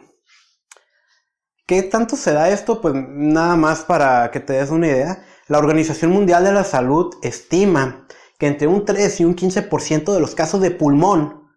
¿Qué 1.65 1.81
tanto 1.81 2.15
se 2.15 2.33
da 2.33 2.49
esto? 2.49 2.81
Pues 2.81 2.93
nada 2.93 3.55
más 3.55 3.81
para 3.81 4.29
que 4.29 4.39
te 4.39 4.53
des 4.53 4.69
una 4.69 4.85
idea. 4.85 5.25
La 5.47 5.57
Organización 5.57 6.11
Mundial 6.11 6.43
de 6.43 6.51
la 6.51 6.63
Salud 6.63 7.15
estima 7.23 8.05
que 8.41 8.47
entre 8.47 8.65
un 8.65 8.85
3 8.85 9.19
y 9.19 9.25
un 9.25 9.35
15% 9.35 10.13
de 10.15 10.19
los 10.19 10.33
casos 10.33 10.61
de 10.61 10.71
pulmón 10.71 11.47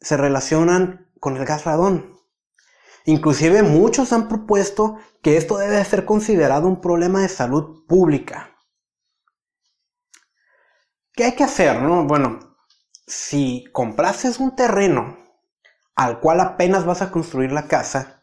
se 0.00 0.16
relacionan 0.16 1.10
con 1.18 1.36
el 1.36 1.44
gas 1.44 1.64
radón. 1.64 2.20
Inclusive 3.04 3.64
muchos 3.64 4.12
han 4.12 4.28
propuesto 4.28 4.96
que 5.24 5.36
esto 5.36 5.58
debe 5.58 5.84
ser 5.84 6.04
considerado 6.04 6.68
un 6.68 6.80
problema 6.80 7.20
de 7.20 7.28
salud 7.28 7.84
pública. 7.88 8.56
¿Qué 11.14 11.24
hay 11.24 11.32
que 11.32 11.42
hacer? 11.42 11.82
No? 11.82 12.04
Bueno, 12.04 12.38
si 13.08 13.64
comprases 13.72 14.38
un 14.38 14.54
terreno 14.54 15.16
al 15.96 16.20
cual 16.20 16.38
apenas 16.38 16.86
vas 16.86 17.02
a 17.02 17.10
construir 17.10 17.50
la 17.50 17.66
casa, 17.66 18.22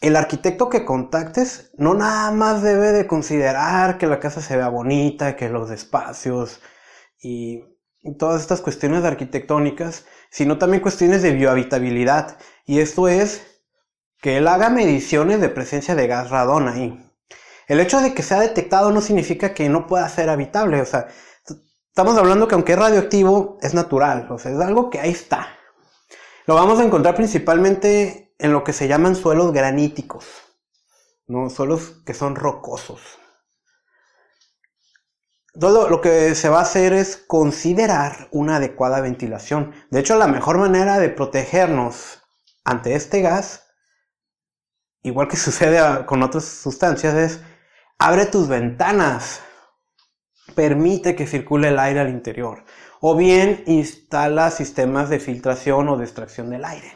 el 0.00 0.16
arquitecto 0.16 0.68
que 0.68 0.84
contactes 0.84 1.70
no 1.78 1.94
nada 1.94 2.32
más 2.32 2.62
debe 2.62 2.90
de 2.90 3.06
considerar 3.06 3.96
que 3.96 4.08
la 4.08 4.18
casa 4.18 4.40
se 4.40 4.56
vea 4.56 4.68
bonita, 4.68 5.36
que 5.36 5.48
los 5.48 5.70
espacios 5.70 6.60
y, 7.20 7.64
todas 8.18 8.40
estas 8.40 8.62
cuestiones 8.62 9.04
arquitectónicas, 9.04 10.06
sino 10.30 10.56
también 10.56 10.82
cuestiones 10.82 11.20
de 11.20 11.32
biohabitabilidad. 11.32 12.38
Y 12.64 12.80
esto 12.80 13.08
es 13.08 13.42
que 14.22 14.38
él 14.38 14.48
haga 14.48 14.70
mediciones 14.70 15.40
de 15.42 15.50
presencia 15.50 15.94
de 15.94 16.06
gas 16.06 16.30
radón 16.30 16.66
ahí. 16.68 16.98
El 17.68 17.78
hecho 17.78 18.00
de 18.00 18.14
que 18.14 18.22
sea 18.22 18.40
detectado 18.40 18.90
no 18.90 19.02
significa 19.02 19.52
que 19.52 19.68
no 19.68 19.86
pueda 19.86 20.08
ser 20.08 20.30
habitable, 20.30 20.80
o 20.80 20.86
sea, 20.86 21.08
Estamos 21.90 22.16
hablando 22.16 22.46
que 22.46 22.54
aunque 22.54 22.72
es 22.72 22.78
radioactivo, 22.78 23.58
es 23.60 23.74
natural, 23.74 24.28
o 24.30 24.38
sea, 24.38 24.52
es 24.52 24.60
algo 24.60 24.90
que 24.90 25.00
ahí 25.00 25.10
está. 25.10 25.48
Lo 26.46 26.54
vamos 26.54 26.78
a 26.78 26.84
encontrar 26.84 27.16
principalmente 27.16 28.32
en 28.38 28.52
lo 28.52 28.62
que 28.62 28.72
se 28.72 28.86
llaman 28.86 29.16
suelos 29.16 29.52
graníticos, 29.52 30.24
¿no? 31.26 31.50
suelos 31.50 32.00
que 32.06 32.14
son 32.14 32.36
rocosos. 32.36 33.00
Todo 35.60 35.90
lo 35.90 36.00
que 36.00 36.34
se 36.34 36.48
va 36.48 36.60
a 36.60 36.62
hacer 36.62 36.94
es 36.94 37.18
considerar 37.18 38.28
una 38.30 38.56
adecuada 38.56 39.02
ventilación. 39.02 39.74
De 39.90 40.00
hecho, 40.00 40.16
la 40.16 40.26
mejor 40.26 40.56
manera 40.56 40.98
de 40.98 41.10
protegernos 41.10 42.22
ante 42.64 42.94
este 42.94 43.20
gas, 43.20 43.66
igual 45.02 45.28
que 45.28 45.36
sucede 45.36 46.06
con 46.06 46.22
otras 46.22 46.44
sustancias, 46.44 47.14
es 47.14 47.40
abre 47.98 48.24
tus 48.24 48.48
ventanas 48.48 49.42
permite 50.54 51.14
que 51.14 51.26
circule 51.26 51.68
el 51.68 51.78
aire 51.78 52.00
al 52.00 52.08
interior. 52.08 52.64
O 53.02 53.14
bien 53.14 53.62
instala 53.66 54.50
sistemas 54.50 55.10
de 55.10 55.20
filtración 55.20 55.90
o 55.90 55.98
de 55.98 56.04
extracción 56.04 56.48
del 56.48 56.64
aire. 56.64 56.90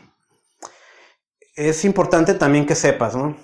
Es 1.54 1.85
importante 1.85 2.33
también 2.33 2.64
que 2.64 2.75
sepas, 2.75 3.14
¿no? 3.14 3.37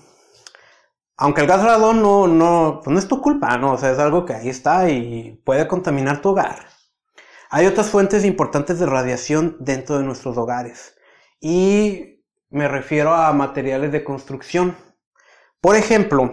Aunque 1.21 1.43
el 1.43 1.47
gas 1.47 1.62
radón 1.62 2.03
no, 2.03 2.27
no, 2.27 2.81
pues 2.83 2.93
no 2.93 2.99
es 2.99 3.07
tu 3.07 3.21
culpa, 3.21 3.57
¿no? 3.59 3.75
O 3.75 3.79
sea, 3.79 3.93
es 3.93 3.99
algo 3.99 4.25
que 4.27 4.35
ahí 4.35 4.49
está 4.49 4.91
y 4.91 5.41
puede 5.45 5.69
contaminar 5.69 6.21
tu 6.21 6.31
hogar. 6.31 6.67
Hay 7.50 7.67
otras 7.67 7.91
fuentes 7.91 8.25
importantes 8.25 8.79
de 8.81 8.87
radiación 8.87 9.57
dentro 9.61 9.99
de 9.99 10.05
nuestros 10.05 10.37
hogares. 10.37 10.97
Y 11.41 12.25
me 12.50 12.67
refiero 12.69 13.15
a 13.15 13.33
materiales 13.33 13.93
de 13.93 14.03
construcción. 14.05 14.77
Por 15.61 15.77
ejemplo, 15.77 16.33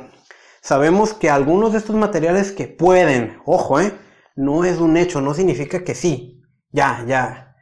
Sabemos 0.68 1.14
que 1.14 1.30
algunos 1.30 1.72
de 1.72 1.78
estos 1.78 1.96
materiales 1.96 2.52
que 2.52 2.68
pueden, 2.68 3.38
ojo, 3.46 3.80
eh, 3.80 3.94
no 4.36 4.66
es 4.66 4.80
un 4.80 4.98
hecho, 4.98 5.22
no 5.22 5.34
significa 5.34 5.86
que 5.86 5.96
sí, 5.96 6.44
ya, 6.72 7.06
ya, 7.08 7.56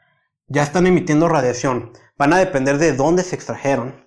ya 0.48 0.64
están 0.64 0.88
emitiendo 0.88 1.30
radiación. 1.30 1.92
Van 2.18 2.34
a 2.34 2.40
depender 2.40 2.80
de 2.80 2.94
dónde 2.94 3.22
se 3.22 3.36
extrajeron. 3.36 4.05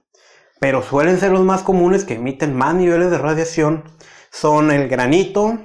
Pero 0.60 0.82
suelen 0.82 1.18
ser 1.18 1.32
los 1.32 1.44
más 1.44 1.62
comunes 1.62 2.04
que 2.04 2.14
emiten 2.14 2.56
más 2.56 2.74
niveles 2.74 3.10
de 3.10 3.18
radiación. 3.18 3.84
Son 4.30 4.70
el 4.70 4.88
granito, 4.88 5.58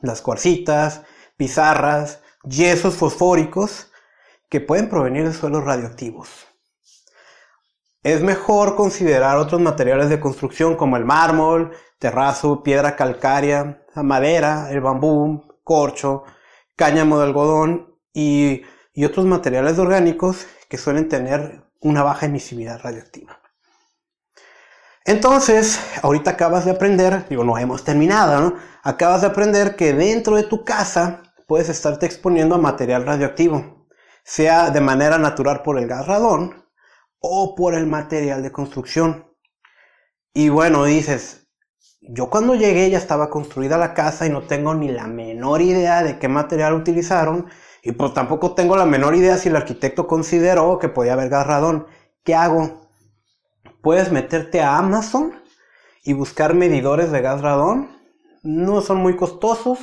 las 0.00 0.20
cuarcitas, 0.20 1.02
pizarras, 1.36 2.20
yesos 2.44 2.96
fosfóricos 2.96 3.90
que 4.48 4.60
pueden 4.60 4.88
provenir 4.88 5.26
de 5.26 5.32
suelos 5.32 5.64
radioactivos. 5.64 6.28
Es 8.02 8.20
mejor 8.20 8.74
considerar 8.74 9.36
otros 9.36 9.60
materiales 9.60 10.08
de 10.08 10.18
construcción 10.18 10.76
como 10.76 10.96
el 10.96 11.04
mármol, 11.04 11.70
terrazo, 12.00 12.64
piedra 12.64 12.96
calcárea, 12.96 13.84
madera, 13.94 14.70
el 14.70 14.80
bambú, 14.80 15.44
corcho, 15.62 16.24
cáñamo 16.76 17.18
de 17.18 17.24
algodón 17.24 17.96
y, 18.12 18.62
otros 19.04 19.24
materiales 19.24 19.78
orgánicos 19.78 20.46
que 20.68 20.78
suelen 20.78 21.08
tener 21.08 21.64
una 21.80 22.02
baja 22.02 22.26
emisividad 22.26 22.80
radioactiva. 22.82 23.40
Entonces, 25.04 25.80
ahorita 26.02 26.32
acabas 26.32 26.64
de 26.64 26.70
aprender, 26.70 27.26
digo, 27.28 27.44
no 27.44 27.58
hemos 27.58 27.82
terminado, 27.84 28.40
¿no? 28.40 28.56
Acabas 28.82 29.22
de 29.22 29.28
aprender 29.28 29.74
que 29.74 29.92
dentro 29.92 30.36
de 30.36 30.44
tu 30.44 30.64
casa 30.64 31.22
puedes 31.46 31.68
estarte 31.68 32.06
exponiendo 32.06 32.54
a 32.54 32.58
material 32.58 33.04
radioactivo, 33.04 33.88
sea 34.24 34.70
de 34.70 34.80
manera 34.80 35.18
natural 35.18 35.62
por 35.62 35.78
el 35.78 35.88
gas 35.88 36.06
radón 36.06 36.64
o 37.18 37.54
por 37.54 37.74
el 37.74 37.86
material 37.86 38.42
de 38.42 38.52
construcción. 38.52 39.26
Y 40.34 40.48
bueno, 40.48 40.84
dices, 40.84 41.48
yo 42.00 42.30
cuando 42.30 42.54
llegué 42.54 42.88
ya 42.90 42.98
estaba 42.98 43.28
construida 43.28 43.78
la 43.78 43.94
casa 43.94 44.26
y 44.26 44.30
no 44.30 44.42
tengo 44.42 44.74
ni 44.74 44.88
la 44.88 45.06
menor 45.06 45.62
idea 45.62 46.02
de 46.02 46.18
qué 46.18 46.28
material 46.28 46.74
utilizaron 46.74 47.48
y 47.82 47.92
pues 47.92 48.14
tampoco 48.14 48.54
tengo 48.54 48.76
la 48.76 48.86
menor 48.86 49.14
idea 49.14 49.36
si 49.36 49.48
el 49.48 49.56
arquitecto 49.56 50.06
consideró 50.06 50.78
que 50.78 50.88
podía 50.88 51.14
haber 51.14 51.28
gas 51.28 51.46
radón. 51.46 51.86
¿Qué 52.24 52.34
hago? 52.34 52.81
Puedes 53.82 54.12
meterte 54.12 54.60
a 54.60 54.78
Amazon 54.78 55.42
y 56.04 56.12
buscar 56.12 56.54
medidores 56.54 57.10
de 57.10 57.20
gas 57.20 57.40
radón. 57.40 57.90
No 58.44 58.80
son 58.80 58.98
muy 58.98 59.16
costosos. 59.16 59.78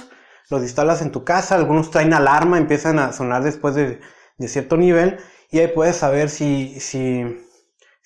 Los 0.49 0.61
instalas 0.61 1.01
en 1.01 1.11
tu 1.11 1.25
casa. 1.25 1.55
Algunos 1.55 1.91
traen 1.91 2.13
alarma, 2.13 2.57
empiezan 2.57 2.97
a 2.97 3.11
sonar 3.11 3.43
después 3.43 3.75
de, 3.75 3.99
cierto 4.47 4.77
nivel. 4.77 5.17
Y 5.51 5.59
ahí 5.59 5.67
puedes 5.67 5.97
saber 5.97 6.29
si, 6.29 6.79
si, 6.79 7.25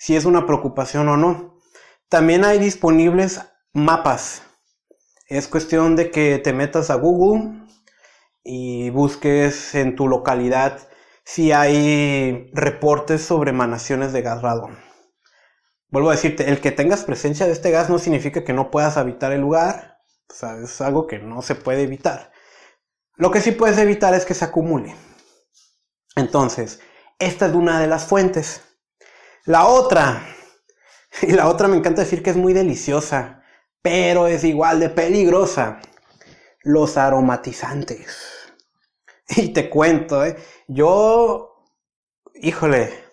es 0.07 0.25
una 0.25 0.47
preocupación 0.47 1.07
o 1.09 1.17
no. 1.17 1.59
También 2.09 2.43
hay 2.43 2.57
disponibles 2.57 3.41
Mapas. 3.71 4.41
Es 5.27 5.47
cuestión 5.47 5.95
de 5.95 6.09
que 6.09 6.39
te 6.39 6.53
metas 6.53 6.89
a 6.89 6.95
Google 6.95 7.67
y 8.43 8.89
busques 8.89 9.75
en 9.75 9.95
tu 9.95 10.07
localidad 10.07 10.79
si 11.23 11.51
hay 11.51 12.49
reportes 12.53 13.21
sobre 13.21 13.51
emanaciones 13.51 14.11
de 14.11 14.21
gas 14.23 14.41
radón. 14.41 14.92
Vuelvo 15.93 16.09
a 16.09 16.13
decirte, 16.13 16.49
el 16.49 16.59
que 16.59 16.71
tengas 16.71 17.03
presencia 17.03 17.45
de 17.45 17.51
este 17.51 17.69
gas 17.69 17.87
no 17.87 17.99
significa 17.99 18.43
que 18.43 18.51
no 18.51 18.71
puedas 18.71 18.97
habitar 18.97 19.31
el 19.31 19.41
lugar, 19.41 19.99
o 20.27 20.33
sea, 20.33 20.57
es 20.57 20.81
algo 20.81 21.05
que 21.05 21.19
no 21.19 21.43
se 21.43 21.53
puede 21.53 21.83
evitar. 21.83 22.31
Lo 23.13 23.29
que 23.29 23.41
sí 23.41 23.51
puedes 23.51 23.77
evitar 23.77 24.15
es 24.15 24.25
que 24.25 24.33
se 24.33 24.43
acumule. 24.43 24.95
Entonces, 26.15 26.79
esta 27.19 27.45
es 27.45 27.53
una 27.53 27.79
de 27.79 27.85
las 27.85 28.05
fuentes. 28.07 28.63
La 29.45 29.67
otra, 29.67 30.25
y 31.21 31.27
la 31.27 31.47
otra 31.47 31.67
me 31.67 31.77
encanta 31.77 32.01
decir 32.01 32.23
que 32.23 32.31
es 32.31 32.37
muy 32.37 32.53
deliciosa, 32.53 33.43
pero 33.83 34.25
es 34.25 34.43
igual 34.43 34.79
de 34.79 34.89
peligrosa. 34.89 35.79
Los 36.63 36.97
aromatizantes. 36.97 38.17
Y 39.37 39.53
te 39.53 39.69
cuento, 39.69 40.25
¿eh? 40.25 40.37
yo, 40.67 41.67
híjole, 42.33 43.12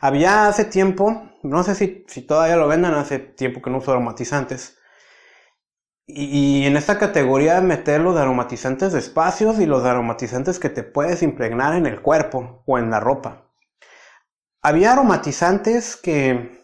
había 0.00 0.48
hace 0.48 0.64
tiempo, 0.64 1.30
no 1.42 1.62
sé 1.62 1.74
si, 1.74 2.04
si 2.08 2.22
todavía 2.22 2.56
lo 2.56 2.66
venden, 2.68 2.94
hace 2.94 3.18
tiempo 3.18 3.60
que 3.62 3.70
no 3.70 3.78
uso 3.78 3.92
aromatizantes. 3.92 4.78
Y, 6.06 6.66
en 6.66 6.76
esta 6.76 6.98
categoría 6.98 7.60
meter 7.60 8.00
los 8.00 8.16
aromatizantes 8.16 8.92
de 8.92 8.98
espacios 8.98 9.60
y 9.60 9.66
los 9.66 9.84
aromatizantes 9.84 10.58
que 10.58 10.68
te 10.70 10.82
puedes 10.82 11.22
impregnar 11.22 11.74
en 11.74 11.86
el 11.86 12.00
cuerpo 12.02 12.64
o 12.66 12.78
en 12.78 12.90
la 12.90 12.98
ropa. 12.98 13.46
Había 14.62 14.92
aromatizantes 14.92 15.96
que, 15.96 16.58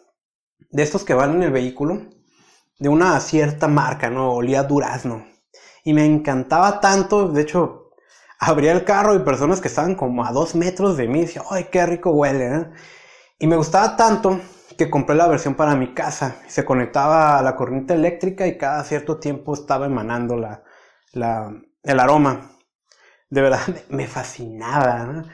de 0.71 0.83
estos 0.83 1.05
que 1.05 1.15
van 1.15 1.37
en 1.37 1.43
el 1.45 1.53
vehículo, 1.53 2.03
de 2.79 2.89
una 2.89 3.19
cierta 3.21 3.69
marca, 3.69 4.11
¿no? 4.11 4.33
Olía 4.33 4.65
durazno. 4.65 5.25
Y 5.85 5.95
me 5.95 6.05
encantaba 6.05 6.81
tanto, 6.81 7.29
de 7.29 7.43
hecho, 7.43 7.91
abría 8.41 8.73
el 8.73 8.85
carro 8.85 9.15
y 9.15 9.21
personas 9.21 9.61
que 9.61 9.69
estaban 9.69 9.95
como 9.95 10.25
a 10.25 10.33
dos 10.33 10.55
metros 10.55 10.97
de 10.97 11.09
mí 11.09 11.21
decían, 11.21 11.45
¡ay, 11.51 11.69
qué 11.71 11.87
rico 11.87 12.11
huele! 12.11 12.47
¿eh? 12.47 12.67
Y 13.39 13.47
me 13.47 13.57
gustaba 13.57 13.97
tanto 13.97 14.41
que 14.79 14.91
compré 14.91 15.15
la 15.15 15.27
versión 15.29 15.55
para 15.55 15.77
mi 15.77 15.93
casa. 15.95 16.37
Se 16.49 16.65
conectaba 16.65 17.39
a 17.39 17.43
la 17.43 17.55
corriente 17.57 17.95
eléctrica 17.95 18.47
y 18.47 18.57
cada 18.57 18.83
cierto 18.85 19.19
tiempo 19.19 19.55
estaba 19.55 19.87
emanando 19.87 20.37
la, 20.37 20.63
el 21.83 22.01
aroma. 22.01 22.51
De 23.29 23.41
verdad 23.43 23.61
me 23.91 24.07
fascinaba. 24.07 25.25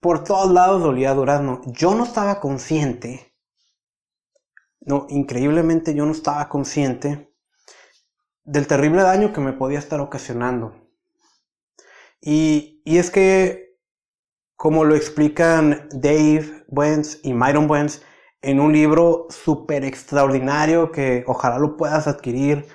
Por 0.00 0.24
todos 0.24 0.50
lados 0.52 0.82
olía 0.82 1.14
durazno. 1.14 1.62
Yo 1.66 1.94
no 1.94 2.04
estaba 2.04 2.40
consciente. 2.40 3.34
No, 4.80 5.06
increíblemente 5.08 5.94
yo 5.94 6.04
no 6.04 6.12
estaba 6.12 6.48
consciente 6.48 7.32
del 8.44 8.66
terrible 8.66 9.02
daño 9.02 9.32
que 9.32 9.40
me 9.40 9.52
podía 9.52 9.78
estar 9.78 10.00
ocasionando. 10.00 10.74
Y, 12.20 12.82
y 12.84 12.98
es 12.98 13.10
que, 13.10 13.78
como 14.56 14.84
lo 14.84 14.96
explican 14.96 15.88
Dave 15.92 16.61
Wentz 16.72 17.20
y 17.22 17.34
Myron 17.34 17.70
Wentz, 17.70 18.02
en 18.40 18.58
un 18.58 18.72
libro 18.72 19.26
súper 19.30 19.84
extraordinario 19.84 20.90
que 20.90 21.22
ojalá 21.28 21.58
lo 21.58 21.76
puedas 21.76 22.08
adquirir. 22.08 22.66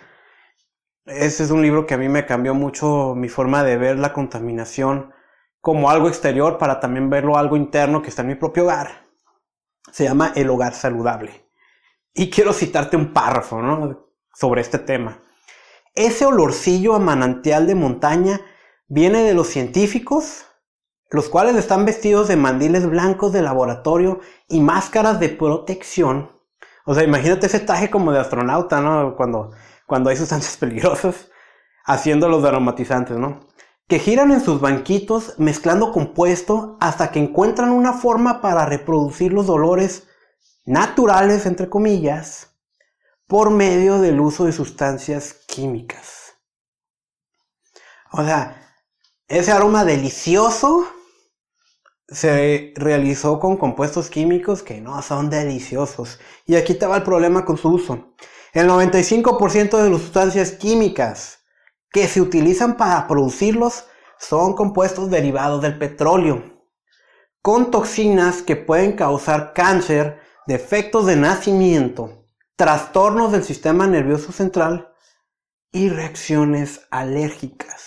Ese 1.06 1.44
es 1.44 1.52
un 1.52 1.62
libro 1.62 1.86
que 1.86 1.96
a 1.96 1.98
mí 1.98 2.08
me 2.08 2.26
cambió 2.26 2.54
mucho 2.54 3.16
mi 3.16 3.28
forma 3.28 3.64
de 3.64 3.78
ver 3.78 4.00
la 4.00 4.14
contaminación 4.14 5.12
como 5.60 5.90
algo 5.90 6.08
exterior 6.08 6.58
para 6.58 6.80
también 6.80 7.10
verlo 7.10 7.38
algo 7.38 7.58
interno 7.58 8.02
que 8.02 8.10
está 8.10 8.22
en 8.22 8.30
mi 8.30 8.36
propio 8.36 8.64
hogar. 8.64 9.08
Se 9.92 10.06
llama 10.06 10.32
El 10.36 10.50
hogar 10.50 10.74
saludable. 10.74 11.50
Y 12.14 12.30
quiero 12.30 12.54
citarte 12.54 12.96
un 12.96 13.14
párrafo 13.14 13.60
sobre 14.34 14.62
este 14.62 14.80
tema. 14.80 15.20
Ese 15.94 16.26
olorcillo 16.26 16.96
a 16.96 17.00
manantial 17.00 17.68
de 17.68 17.76
montaña 17.76 18.42
viene 18.88 19.24
de 19.24 19.34
los 19.34 19.48
científicos 19.48 20.47
los 21.10 21.30
cuales 21.30 21.56
están 21.56 21.86
vestidos 21.86 22.28
de 22.28 22.36
mandiles 22.36 22.90
blancos 22.90 23.32
de 23.32 23.42
laboratorio 23.42 24.20
y 24.48 24.60
máscaras 24.60 25.20
de 25.20 25.30
protección. 25.30 26.32
O 26.86 26.94
sea, 26.94 27.04
imagínate 27.04 27.48
ese 27.48 27.60
traje 27.60 27.90
como 27.90 28.12
de 28.12 28.20
astronauta, 28.20 28.82
¿no? 28.82 29.16
Cuando, 29.16 29.52
cuando 29.86 30.10
hay 30.10 30.18
sustancias 30.18 30.58
peligrosas, 30.60 31.30
haciendo 31.86 32.28
los 32.30 32.44
aromatizantes, 32.44 33.18
¿no? 33.18 33.40
Que 33.88 34.00
giran 34.00 34.32
en 34.32 34.42
sus 34.42 34.60
banquitos 34.60 35.36
mezclando 35.38 35.94
compuesto 35.94 36.78
hasta 36.82 37.12
que 37.12 37.20
encuentran 37.20 37.72
una 37.72 37.94
forma 37.94 38.42
para 38.42 38.66
reproducir 38.66 39.32
los 39.32 39.48
dolores 39.48 40.08
naturales, 40.66 41.46
entre 41.46 41.70
comillas, 41.70 42.58
por 43.28 43.50
medio 43.50 44.00
del 44.00 44.20
uso 44.20 44.46
de 44.46 44.52
sustancias 44.52 45.34
químicas. 45.48 46.34
O 48.12 48.24
sea, 48.24 48.74
ese 49.28 49.52
aroma 49.52 49.86
delicioso 49.86 50.88
se 52.10 52.74
realizó 52.76 53.40
con 53.40 53.58
compuestos 53.58 54.10
químicos 54.10 54.64
que 54.64 54.80
no 54.80 55.02
son 55.02 55.30
deliciosos. 55.30 56.20
Y 56.46 56.56
aquí 56.56 56.74
estaba 56.74 56.98
el 56.98 57.04
problema 57.04 57.46
con 57.46 57.58
su 57.58 57.70
uso. 57.70 58.14
El 58.54 58.70
95% 58.70 59.82
de 59.84 59.90
las 59.90 60.02
sustancias 60.02 60.52
químicas 60.52 61.40
que 61.92 62.08
se 62.08 62.22
utilizan 62.22 62.78
para 62.78 63.08
producirlos 63.08 63.86
son 64.20 64.54
compuestos 64.54 65.10
derivados 65.10 65.62
del 65.62 65.78
petróleo, 65.78 66.44
con 67.42 67.70
toxinas 67.70 68.42
que 68.42 68.56
pueden 68.56 68.94
causar 68.94 69.54
cáncer, 69.54 70.20
defectos 70.48 71.06
de 71.06 71.18
nacimiento, 71.18 72.26
trastornos 72.56 73.32
del 73.32 73.44
sistema 73.44 73.86
nervioso 73.86 74.32
central 74.32 74.92
y 75.72 75.90
reacciones 75.90 76.82
alérgicas 76.90 77.87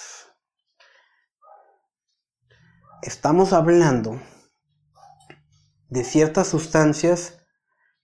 estamos 3.03 3.53
hablando 3.53 4.21
de 5.89 6.05
ciertas 6.05 6.49
sustancias 6.49 7.39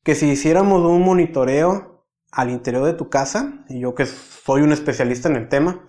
que 0.03 0.15
si 0.15 0.29
hiciéramos 0.31 0.83
un 0.83 1.03
monitoreo 1.03 2.07
al 2.33 2.51
interior 2.51 2.85
de 2.85 2.95
tu 2.95 3.09
casa, 3.11 3.65
y 3.69 3.81
yo 3.81 3.95
que 3.95 4.07
soy 4.07 4.63
un 4.63 4.73
especialista 4.73 5.29
en 5.29 5.37
el 5.37 5.49
tema, 5.49 5.87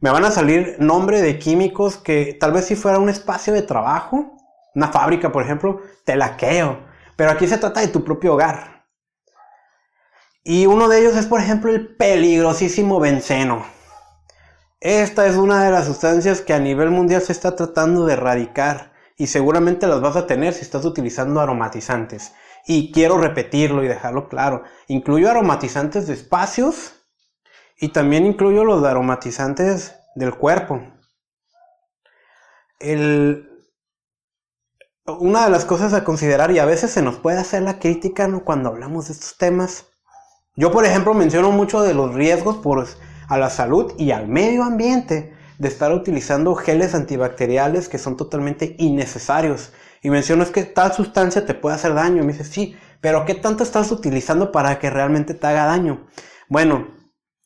me 0.00 0.10
van 0.10 0.24
a 0.24 0.30
salir 0.30 0.76
nombre 0.78 1.22
de 1.22 1.38
químicos 1.38 1.96
que 1.96 2.36
tal 2.38 2.52
vez 2.52 2.66
si 2.66 2.76
fuera 2.76 2.98
un 2.98 3.08
espacio 3.08 3.52
de 3.52 3.62
trabajo, 3.62 4.36
una 4.74 4.88
fábrica 4.88 5.32
por 5.32 5.42
ejemplo, 5.42 5.80
te 6.04 6.16
laqueo. 6.16 6.84
Pero 7.16 7.30
aquí 7.30 7.46
se 7.46 7.58
trata 7.58 7.80
de 7.80 7.88
tu 7.88 8.04
propio 8.04 8.34
hogar. 8.34 8.84
Y 10.44 10.66
uno 10.66 10.88
de 10.88 11.00
ellos 11.00 11.16
es 11.16 11.26
por 11.26 11.40
ejemplo 11.40 11.72
el 11.72 11.96
peligrosísimo 11.96 13.00
benceno. 13.00 13.75
Esta 14.80 15.26
es 15.26 15.36
una 15.36 15.64
de 15.64 15.70
las 15.70 15.86
sustancias 15.86 16.42
que 16.42 16.52
a 16.52 16.58
nivel 16.58 16.90
mundial 16.90 17.22
se 17.22 17.32
está 17.32 17.56
tratando 17.56 18.04
de 18.04 18.12
erradicar 18.12 18.92
y 19.16 19.28
seguramente 19.28 19.86
las 19.86 20.02
vas 20.02 20.16
a 20.16 20.26
tener 20.26 20.52
si 20.52 20.60
estás 20.60 20.84
utilizando 20.84 21.40
aromatizantes. 21.40 22.34
Y 22.66 22.92
quiero 22.92 23.16
repetirlo 23.18 23.82
y 23.82 23.88
dejarlo 23.88 24.28
claro. 24.28 24.64
Incluyo 24.88 25.30
aromatizantes 25.30 26.06
de 26.06 26.14
espacios 26.14 26.96
y 27.78 27.88
también 27.88 28.26
incluyo 28.26 28.64
los 28.64 28.84
aromatizantes 28.84 29.94
del 30.14 30.34
cuerpo. 30.34 30.82
una 35.06 35.44
de 35.44 35.50
las 35.50 35.64
cosas 35.64 35.94
a 35.94 36.04
considerar, 36.04 36.50
y 36.50 36.58
a 36.58 36.64
veces 36.64 36.90
se 36.90 37.00
nos 37.00 37.16
puede 37.16 37.38
hacer 37.38 37.62
la 37.62 37.78
crítica 37.78 38.28
cuando 38.44 38.68
hablamos 38.70 39.06
de 39.06 39.14
estos 39.14 39.38
temas. 39.38 39.86
Yo, 40.56 40.72
por 40.72 40.84
ejemplo, 40.84 41.14
menciono 41.14 41.50
mucho 41.52 41.82
de 41.82 41.94
los 41.94 42.14
riesgos 42.14 42.56
por 42.56 42.86
a 43.28 43.38
la 43.38 43.50
salud 43.50 43.94
y 43.98 44.10
al 44.10 44.28
medio 44.28 44.62
ambiente 44.62 45.34
de 45.58 45.68
estar 45.68 45.92
utilizando 45.92 46.54
geles 46.54 46.94
antibacteriales 46.94 47.88
que 47.88 47.98
son 47.98 48.16
totalmente 48.16 48.76
innecesarios. 48.78 49.72
Y 50.02 50.10
menciono 50.10 50.42
es 50.42 50.50
que 50.50 50.64
tal 50.64 50.92
sustancia 50.92 51.46
te 51.46 51.54
puede 51.54 51.76
hacer 51.76 51.94
daño. 51.94 52.22
Me 52.22 52.32
dice, 52.32 52.44
sí, 52.44 52.76
pero 53.00 53.24
¿qué 53.24 53.34
tanto 53.34 53.62
estás 53.62 53.90
utilizando 53.90 54.52
para 54.52 54.78
que 54.78 54.90
realmente 54.90 55.34
te 55.34 55.46
haga 55.46 55.66
daño? 55.66 56.06
Bueno, 56.48 56.88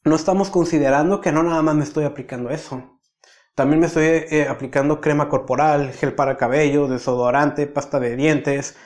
no 0.05 0.17
estamos 0.17 0.51
considerando 0.51 1.21
que 1.21 1.33
no 1.33 1.43
nada 1.43 1.63
más 1.63 1.75
me 1.75 1.85
estoy 1.85 2.05
aplicando 2.05 2.51
eso. 2.51 3.01
También 3.55 3.81
me 3.81 3.87
estoy 3.87 4.05
eh, 4.05 4.47
aplicando 4.49 5.01
crema 5.01 5.29
corporal, 5.29 5.93
gel 5.93 6.15
para 6.15 6.37
cabello, 6.37 6.89
desodorante, 6.89 7.67
pasta 7.67 8.01
de 8.01 8.17
dientes 8.17 8.77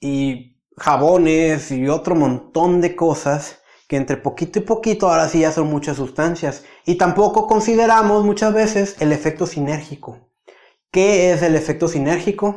y 0.00 0.58
jabones 0.76 1.70
y 1.70 1.88
otro 1.88 2.14
montón 2.14 2.80
de 2.80 2.96
cosas 2.96 3.59
que 3.90 3.96
entre 3.96 4.16
poquito 4.16 4.60
y 4.60 4.62
poquito 4.62 5.10
ahora 5.10 5.28
sí 5.28 5.40
ya 5.40 5.50
son 5.50 5.66
muchas 5.66 5.96
sustancias. 5.96 6.62
Y 6.86 6.94
tampoco 6.94 7.48
consideramos 7.48 8.24
muchas 8.24 8.54
veces 8.54 8.94
el 9.00 9.10
efecto 9.10 9.48
sinérgico. 9.48 10.28
¿Qué 10.92 11.32
es 11.32 11.42
el 11.42 11.56
efecto 11.56 11.88
sinérgico? 11.88 12.54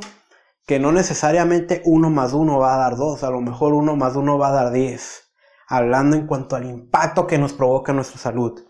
Que 0.68 0.78
no 0.78 0.92
necesariamente 0.92 1.82
uno 1.86 2.12
más 2.12 2.34
uno 2.34 2.60
va 2.60 2.76
a 2.76 2.78
dar 2.78 2.98
dos, 2.98 3.24
a 3.24 3.32
lo 3.32 3.42
mejor 3.42 3.74
uno 3.74 3.96
más 3.96 4.16
uno 4.16 4.38
va 4.38 4.50
a 4.50 4.52
dar 4.52 4.72
diez. 4.72 5.32
Hablando 5.68 6.16
en 6.16 6.28
cuanto 6.28 6.56
al 6.56 6.66
impacto 6.66 7.26
que 7.26 7.40
nos 7.40 7.54
provoca 7.54 7.94
nuestra 7.94 8.20
salud. 8.20 8.64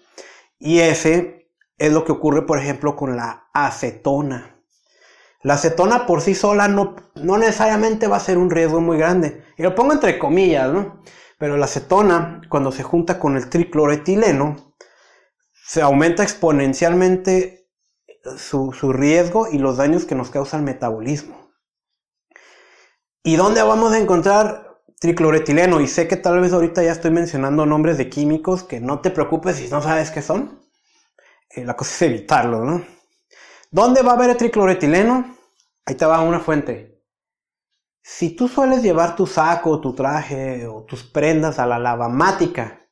Y 0.58 0.80
ese 0.80 1.50
es 1.78 1.92
lo 1.92 2.06
que 2.06 2.14
ocurre, 2.14 2.44
por 2.44 2.60
ejemplo, 2.60 2.96
con 2.96 3.18
la 3.18 3.50
acetona. 3.54 4.56
La 5.42 5.56
acetona 5.56 6.06
por 6.06 6.22
sí 6.22 6.34
sola 6.34 6.70
no, 6.70 6.96
no 7.16 7.38
necesariamente 7.38 8.08
va 8.08 8.16
a 8.16 8.22
ser 8.22 8.38
un 8.38 8.50
riesgo 8.50 8.80
muy 8.80 8.98
grande. 8.98 9.44
Y 9.58 9.64
lo 9.64 9.76
pongo 9.76 9.92
entre 9.92 10.18
comillas, 10.18 10.72
¿no? 10.72 11.04
Pero 11.44 11.58
la 11.58 11.66
acetona, 11.66 12.40
cuando 12.48 12.72
se 12.72 12.84
junta 12.84 13.20
con 13.20 13.36
el 13.36 13.50
tricloretileno, 13.50 14.78
se 15.52 15.82
aumenta 15.82 16.24
exponencialmente 16.24 17.70
su, 18.38 18.72
su 18.72 18.94
riesgo 18.94 19.50
y 19.52 19.58
los 19.58 19.76
daños 19.76 20.06
que 20.06 20.16
nos 20.16 20.30
causa 20.30 20.56
el 20.56 20.64
metabolismo. 20.64 21.52
¿Y 23.24 23.36
dónde 23.36 23.62
vamos 23.62 23.92
a 23.92 24.00
encontrar 24.00 24.80
tricloretileno? 25.02 25.82
Y 25.82 25.88
sé 25.90 26.08
que 26.08 26.16
tal 26.16 26.40
vez 26.40 26.54
ahorita 26.54 26.82
ya 26.82 26.94
estoy 26.94 27.12
mencionando 27.12 27.66
nombres 27.66 27.98
de 27.98 28.10
químicos 28.10 28.64
que 28.64 28.80
no 28.80 29.02
te 29.02 29.12
preocupes 29.12 29.58
si 29.58 29.68
no 29.68 29.82
sabes 29.82 30.12
qué 30.12 30.22
son. 30.22 30.62
Eh, 31.50 31.66
la 31.66 31.76
cosa 31.76 31.94
es 31.94 32.02
evitarlo, 32.04 32.64
¿no? 32.64 32.86
¿Dónde 33.70 34.02
va 34.02 34.12
a 34.12 34.16
haber 34.16 34.30
el 34.30 34.38
tricloretileno? 34.38 35.36
Ahí 35.86 35.96
te 35.96 36.06
va 36.06 36.22
una 36.22 36.40
fuente. 36.40 36.93
Si 38.06 38.36
tú 38.36 38.50
sueles 38.50 38.84
llevar 38.84 39.16
tu 39.16 39.26
saco, 39.26 39.80
tu 39.80 39.96
traje 39.96 40.68
o 40.68 40.84
tus 40.84 41.04
prendas 41.04 41.58
a 41.58 41.66
la 41.66 41.80
lavamática 41.80 42.86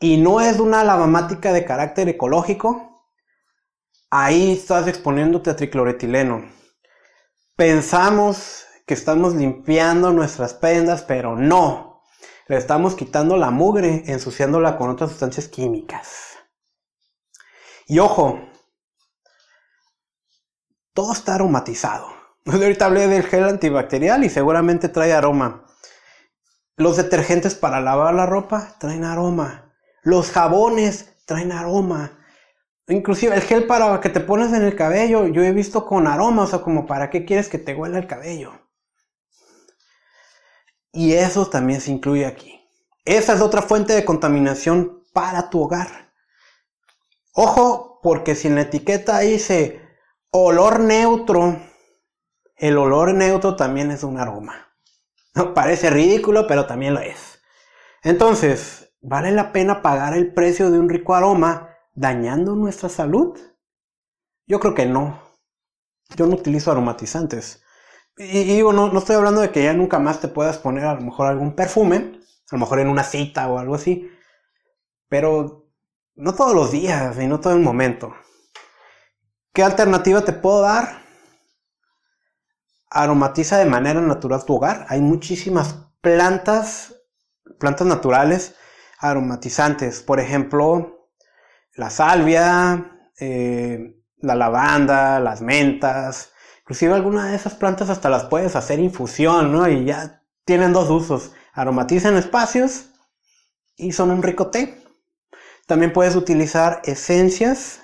y 0.00 0.16
no 0.16 0.40
es 0.40 0.58
una 0.58 0.82
lavamática 0.82 1.52
de 1.52 1.64
carácter 1.64 2.08
ecológico, 2.08 3.06
ahí 4.10 4.52
estás 4.52 4.88
exponiéndote 4.88 5.50
a 5.50 5.56
tricloretileno. 5.56 6.50
Pensamos 7.54 8.66
que 8.84 8.94
estamos 8.94 9.36
limpiando 9.36 10.10
nuestras 10.10 10.54
prendas, 10.54 11.02
pero 11.02 11.36
no. 11.36 12.02
Le 12.48 12.56
estamos 12.56 12.96
quitando 12.96 13.36
la 13.36 13.52
mugre, 13.52 14.02
ensuciándola 14.06 14.76
con 14.76 14.90
otras 14.90 15.10
sustancias 15.10 15.46
químicas. 15.46 16.36
Y 17.86 18.00
ojo, 18.00 18.40
todo 20.94 21.12
está 21.12 21.36
aromatizado. 21.36 22.17
Ahorita 22.52 22.86
hablé 22.86 23.08
del 23.08 23.24
gel 23.24 23.44
antibacterial 23.44 24.24
y 24.24 24.30
seguramente 24.30 24.88
trae 24.88 25.12
aroma. 25.12 25.66
Los 26.76 26.96
detergentes 26.96 27.54
para 27.54 27.80
lavar 27.80 28.14
la 28.14 28.24
ropa 28.24 28.76
traen 28.78 29.04
aroma. 29.04 29.74
Los 30.02 30.30
jabones 30.30 31.14
traen 31.26 31.52
aroma. 31.52 32.18
Inclusive 32.86 33.34
el 33.34 33.42
gel 33.42 33.66
para 33.66 34.00
que 34.00 34.08
te 34.08 34.20
pones 34.20 34.54
en 34.54 34.62
el 34.62 34.74
cabello, 34.74 35.26
yo 35.26 35.42
he 35.42 35.52
visto 35.52 35.84
con 35.84 36.06
aroma, 36.06 36.44
o 36.44 36.46
sea, 36.46 36.60
como 36.60 36.86
para 36.86 37.10
qué 37.10 37.26
quieres 37.26 37.48
que 37.48 37.58
te 37.58 37.74
huela 37.74 37.98
el 37.98 38.06
cabello. 38.06 38.52
Y 40.90 41.12
eso 41.12 41.50
también 41.50 41.82
se 41.82 41.90
incluye 41.90 42.24
aquí. 42.24 42.66
Esa 43.04 43.34
es 43.34 43.42
otra 43.42 43.60
fuente 43.60 43.92
de 43.92 44.06
contaminación 44.06 45.02
para 45.12 45.50
tu 45.50 45.62
hogar. 45.62 46.12
Ojo, 47.34 48.00
porque 48.02 48.34
si 48.34 48.48
en 48.48 48.54
la 48.54 48.62
etiqueta 48.62 49.18
dice 49.18 49.82
olor 50.30 50.80
neutro, 50.80 51.60
el 52.58 52.76
olor 52.76 53.14
neutro 53.14 53.56
también 53.56 53.90
es 53.90 54.02
un 54.02 54.18
aroma. 54.18 54.74
Parece 55.54 55.90
ridículo, 55.90 56.46
pero 56.46 56.66
también 56.66 56.94
lo 56.94 57.00
es. 57.00 57.40
Entonces, 58.02 58.92
¿vale 59.00 59.30
la 59.30 59.52
pena 59.52 59.82
pagar 59.82 60.14
el 60.14 60.32
precio 60.34 60.70
de 60.70 60.78
un 60.78 60.88
rico 60.88 61.14
aroma 61.14 61.70
dañando 61.94 62.54
nuestra 62.54 62.88
salud? 62.88 63.38
Yo 64.46 64.60
creo 64.60 64.74
que 64.74 64.86
no. 64.86 65.22
Yo 66.16 66.26
no 66.26 66.34
utilizo 66.34 66.70
aromatizantes. 66.70 67.62
Y, 68.16 68.44
digo, 68.44 68.72
no, 68.72 68.88
no 68.92 68.98
estoy 68.98 69.16
hablando 69.16 69.40
de 69.40 69.50
que 69.50 69.62
ya 69.62 69.72
nunca 69.74 69.98
más 69.98 70.20
te 70.20 70.28
puedas 70.28 70.58
poner 70.58 70.84
a 70.84 70.94
lo 70.94 71.02
mejor 71.02 71.26
algún 71.26 71.54
perfume, 71.54 72.20
a 72.50 72.56
lo 72.56 72.58
mejor 72.58 72.80
en 72.80 72.88
una 72.88 73.04
cita 73.04 73.48
o 73.48 73.58
algo 73.58 73.76
así. 73.76 74.10
Pero 75.08 75.70
no 76.16 76.34
todos 76.34 76.54
los 76.54 76.72
días 76.72 77.16
y 77.18 77.26
no 77.26 77.38
todo 77.38 77.52
el 77.52 77.60
momento. 77.60 78.14
¿Qué 79.52 79.62
alternativa 79.62 80.24
te 80.24 80.32
puedo 80.32 80.62
dar? 80.62 81.07
Aromatiza 82.90 83.58
de 83.58 83.66
manera 83.66 84.00
natural 84.00 84.44
tu 84.44 84.56
hogar. 84.56 84.86
Hay 84.88 85.00
muchísimas 85.00 85.74
plantas, 86.00 86.94
plantas 87.58 87.86
naturales 87.86 88.54
aromatizantes. 88.98 90.02
Por 90.02 90.20
ejemplo, 90.20 91.08
la 91.74 91.90
salvia, 91.90 92.92
eh, 93.20 93.96
la 94.18 94.34
lavanda, 94.34 95.20
las 95.20 95.40
mentas. 95.40 96.32
Inclusive 96.62 96.94
algunas 96.94 97.30
de 97.30 97.36
esas 97.36 97.54
plantas 97.54 97.90
hasta 97.90 98.10
las 98.10 98.24
puedes 98.24 98.56
hacer 98.56 98.78
infusión, 98.78 99.52
¿no? 99.52 99.68
Y 99.68 99.84
ya 99.84 100.22
tienen 100.44 100.72
dos 100.72 100.90
usos. 100.90 101.32
Aromatizan 101.52 102.16
espacios 102.16 102.90
y 103.76 103.92
son 103.92 104.10
un 104.10 104.22
rico 104.22 104.50
té. 104.50 104.82
También 105.66 105.92
puedes 105.92 106.16
utilizar 106.16 106.80
esencias 106.84 107.80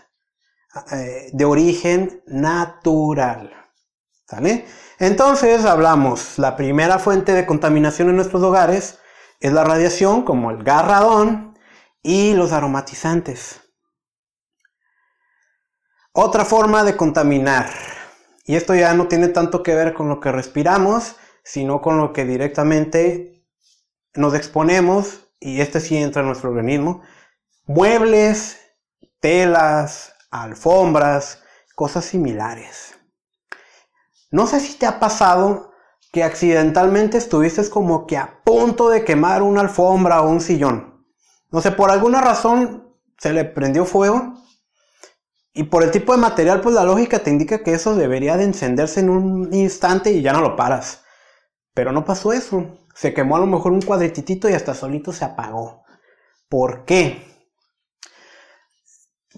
eh, 0.93 1.31
de 1.33 1.45
origen 1.45 2.23
natural. 2.27 3.64
Entonces 4.99 5.65
hablamos, 5.65 6.39
la 6.39 6.57
primera 6.57 6.99
fuente 6.99 7.33
de 7.33 7.47
contaminación 7.47 8.09
en 8.11 8.17
nuestros 8.17 8.43
hogares 8.43 8.99
es 9.41 9.53
la 9.53 9.65
radiación, 9.65 10.23
como 10.23 10.51
el 10.51 10.63
gas 10.63 10.87
radón 10.87 11.59
y 12.03 12.35
los 12.35 12.53
aromatizantes. 12.53 13.61
Otra 16.13 16.45
forma 16.45 16.85
de 16.85 16.97
contaminar, 16.97 17.69
y 18.47 18.57
esto 18.57 18.75
ya 18.75 18.95
no 18.95 19.09
tiene 19.09 19.29
tanto 19.29 19.63
que 19.63 19.75
ver 19.75 19.95
con 19.95 20.09
lo 20.09 20.21
que 20.21 20.31
respiramos, 20.31 21.17
sino 21.43 21.83
con 21.83 21.99
lo 21.99 22.13
que 22.13 22.25
directamente 22.25 23.45
nos 24.15 24.35
exponemos, 24.35 25.29
y 25.41 25.61
este 25.61 25.81
sí 25.81 25.97
entra 25.97 26.23
en 26.23 26.29
nuestro 26.29 26.51
organismo, 26.51 27.03
muebles, 27.67 28.61
telas, 29.19 30.15
alfombras, 30.31 31.43
cosas 31.75 32.05
similares. 32.05 32.94
No 34.35 34.49
sé 34.49 34.59
si 34.59 34.75
te 34.77 34.85
ha 34.85 34.99
pasado 34.99 35.71
que 36.11 36.25
accidentalmente 36.25 37.19
estuviste 37.19 37.71
como 37.71 38.05
que 38.05 38.17
a 38.17 38.43
punto 38.43 38.89
de 38.89 39.05
quemar 39.05 39.43
una 39.43 39.61
alfombra 39.61 40.23
o 40.23 40.29
un 40.29 40.41
sillón. 40.41 41.07
No 41.53 41.61
sé, 41.61 41.71
por 41.71 41.93
alguna 41.93 42.21
razón 42.21 42.93
se 43.17 43.33
le 43.33 43.45
prendió 43.45 43.85
fuego 43.85 44.35
y 45.53 45.63
por 45.63 45.85
el 45.85 45.93
tipo 45.93 46.11
de 46.11 46.19
material, 46.19 46.63
pues 46.63 46.75
la 46.75 46.83
lógica 46.83 47.21
te 47.21 47.31
indica 47.31 47.63
que 47.63 47.75
eso 47.75 47.95
debería 47.95 48.37
de 48.37 48.43
encenderse 48.43 48.99
en 48.99 49.11
un 49.11 49.55
instante 49.55 50.11
y 50.11 50.21
ya 50.21 50.33
no 50.33 50.41
lo 50.41 50.57
paras. 50.57 51.05
Pero 51.73 51.93
no 51.93 52.05
pasó 52.05 52.33
eso. 52.33 52.77
Se 52.93 53.15
quemó 53.15 53.37
a 53.37 53.39
lo 53.39 53.47
mejor 53.47 53.71
un 53.71 53.83
cuadrititito 53.83 54.51
y 54.51 54.55
hasta 54.55 54.75
solito 54.75 55.13
se 55.13 55.25
apagó. 55.25 55.85
¿Por 56.49 56.85
qué? 56.85 57.23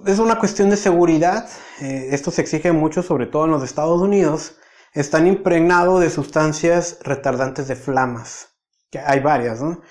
es 0.07 0.19
una 0.19 0.39
cuestión 0.39 0.71
de 0.71 0.79
seguridad. 0.79 1.51
Eh, 1.83 2.09
esto 2.13 2.31
se 2.31 2.41
exige 2.41 2.73
mucho, 2.73 3.03
sobre 3.03 3.27
todo 3.27 3.45
en 3.45 3.51
los 3.51 3.63
Estados 3.63 4.01
Unidos. 4.01 4.57
Están 4.97 5.27
impregnados 5.27 6.01
de 6.01 6.11
sustancias 6.11 6.99
retardantes 7.03 7.69
de 7.69 7.77
flamas. 7.77 8.57
Que 8.91 8.99
hay 8.99 9.21
varias, 9.21 9.61
¿no? 9.61 9.83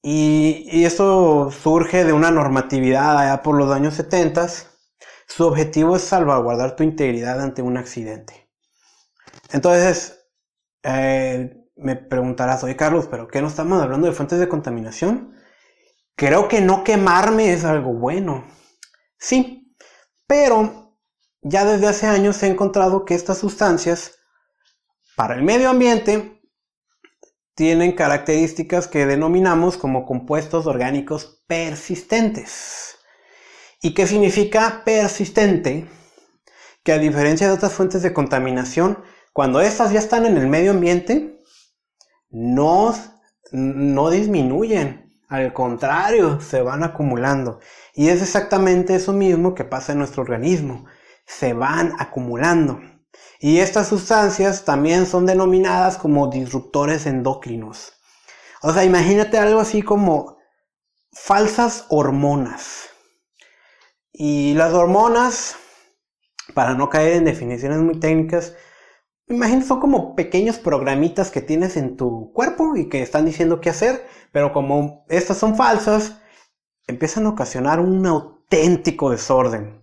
Y, 0.00 0.68
y 0.70 0.84
esto 0.84 1.50
surge 1.50 2.04
de 2.04 2.12
una 2.12 2.30
normatividad 2.30 3.18
allá 3.18 3.42
por 3.42 3.56
los 3.56 3.70
años 3.72 3.94
70. 3.94 4.46
Su 5.26 5.46
objetivo 5.46 5.96
es 5.96 6.02
salvaguardar 6.02 6.76
tu 6.76 6.84
integridad 6.84 7.40
ante 7.40 7.62
un 7.62 7.76
accidente. 7.76 8.48
Entonces, 9.50 10.28
eh, 10.84 11.64
me 11.74 11.96
preguntarás, 11.96 12.62
oye 12.62 12.76
Carlos, 12.76 13.08
¿pero 13.10 13.26
qué 13.26 13.42
no 13.42 13.48
estamos 13.48 13.82
hablando 13.82 14.06
de 14.06 14.12
fuentes 14.12 14.38
de 14.38 14.48
contaminación? 14.48 15.34
Creo 16.14 16.46
que 16.46 16.60
no 16.60 16.84
quemarme 16.84 17.52
es 17.52 17.64
algo 17.64 17.92
bueno. 17.92 18.44
Sí, 19.18 19.74
pero 20.28 20.85
ya 21.42 21.64
desde 21.64 21.86
hace 21.88 22.06
años 22.06 22.36
se 22.36 22.46
ha 22.46 22.48
encontrado 22.48 23.04
que 23.04 23.14
estas 23.14 23.38
sustancias 23.38 24.18
para 25.16 25.34
el 25.34 25.42
medio 25.42 25.70
ambiente 25.70 26.42
tienen 27.54 27.92
características 27.92 28.86
que 28.86 29.06
denominamos 29.06 29.78
como 29.78 30.04
compuestos 30.04 30.66
orgánicos 30.66 31.42
persistentes. 31.46 32.96
¿Y 33.80 33.94
qué 33.94 34.06
significa 34.06 34.82
persistente? 34.84 35.88
Que 36.84 36.92
a 36.92 36.98
diferencia 36.98 37.48
de 37.48 37.54
otras 37.54 37.72
fuentes 37.72 38.02
de 38.02 38.12
contaminación, 38.12 39.02
cuando 39.32 39.60
estas 39.60 39.92
ya 39.92 39.98
están 39.98 40.26
en 40.26 40.36
el 40.36 40.46
medio 40.48 40.72
ambiente, 40.72 41.40
no, 42.30 42.94
no 43.52 44.10
disminuyen, 44.10 45.20
al 45.28 45.52
contrario, 45.52 46.40
se 46.40 46.62
van 46.62 46.84
acumulando. 46.84 47.60
Y 47.94 48.08
es 48.08 48.22
exactamente 48.22 48.94
eso 48.94 49.12
mismo 49.12 49.54
que 49.54 49.64
pasa 49.64 49.92
en 49.92 49.98
nuestro 49.98 50.22
organismo. 50.22 50.86
Se 51.26 51.52
van 51.52 51.94
acumulando. 51.98 52.80
Y 53.40 53.58
estas 53.58 53.88
sustancias 53.88 54.64
también 54.64 55.06
son 55.06 55.26
denominadas 55.26 55.98
como 55.98 56.28
disruptores 56.28 57.06
endocrinos. 57.06 57.92
O 58.62 58.72
sea, 58.72 58.84
imagínate 58.84 59.38
algo 59.38 59.60
así 59.60 59.82
como 59.82 60.38
falsas 61.12 61.86
hormonas. 61.88 62.90
Y 64.12 64.54
las 64.54 64.72
hormonas, 64.72 65.56
para 66.54 66.74
no 66.74 66.88
caer 66.88 67.14
en 67.14 67.24
definiciones 67.26 67.78
muy 67.78 68.00
técnicas, 68.00 68.54
Imagino 69.28 69.62
son 69.62 69.80
como 69.80 70.14
pequeños 70.14 70.58
programitas 70.58 71.32
que 71.32 71.40
tienes 71.40 71.76
en 71.76 71.96
tu 71.96 72.32
cuerpo 72.32 72.76
y 72.76 72.88
que 72.88 73.02
están 73.02 73.24
diciendo 73.24 73.60
qué 73.60 73.70
hacer, 73.70 74.06
pero 74.30 74.52
como 74.52 75.04
estas 75.08 75.36
son 75.36 75.56
falsas, 75.56 76.20
empiezan 76.86 77.26
a 77.26 77.30
ocasionar 77.30 77.80
un 77.80 78.06
auténtico 78.06 79.10
desorden. 79.10 79.82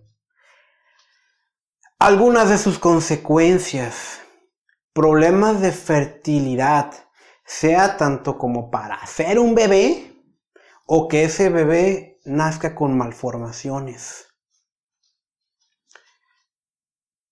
Algunas 2.04 2.50
de 2.50 2.58
sus 2.58 2.78
consecuencias, 2.78 4.20
problemas 4.92 5.62
de 5.62 5.72
fertilidad, 5.72 6.92
sea 7.46 7.96
tanto 7.96 8.36
como 8.36 8.70
para 8.70 8.96
hacer 8.96 9.38
un 9.38 9.54
bebé 9.54 10.12
o 10.84 11.08
que 11.08 11.24
ese 11.24 11.48
bebé 11.48 12.20
nazca 12.26 12.74
con 12.74 12.98
malformaciones. 12.98 14.26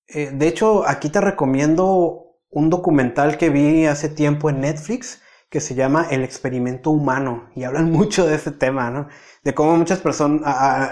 Eh, 0.06 0.30
de 0.32 0.48
hecho, 0.48 0.88
aquí 0.88 1.10
te 1.10 1.20
recomiendo 1.20 2.38
un 2.48 2.70
documental 2.70 3.36
que 3.36 3.50
vi 3.50 3.84
hace 3.84 4.08
tiempo 4.08 4.48
en 4.48 4.62
Netflix 4.62 5.20
que 5.50 5.60
se 5.60 5.74
llama 5.74 6.06
El 6.10 6.24
experimento 6.24 6.92
humano 6.92 7.50
y 7.54 7.64
hablan 7.64 7.90
mucho 7.92 8.26
de 8.26 8.36
ese 8.36 8.52
tema, 8.52 8.90
¿no? 8.90 9.08
De 9.44 9.52
cómo 9.52 9.76
muchas 9.76 9.98
personas, 9.98 10.40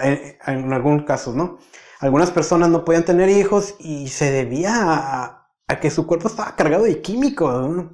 en, 0.03 0.71
algunos 0.71 1.03
casos, 1.03 1.35
¿no? 1.35 1.57
Algunas 2.01 2.31
personas 2.31 2.69
no 2.69 2.83
podían 2.83 3.05
tener 3.05 3.29
hijos 3.29 3.75
y 3.79 4.07
se 4.07 4.31
debía 4.31 4.73
a, 4.73 5.79
que 5.79 5.91
su 5.91 6.07
cuerpo 6.07 6.27
estaba 6.27 6.55
cargado 6.55 6.83
de 6.83 6.99
químicos. 6.99 7.85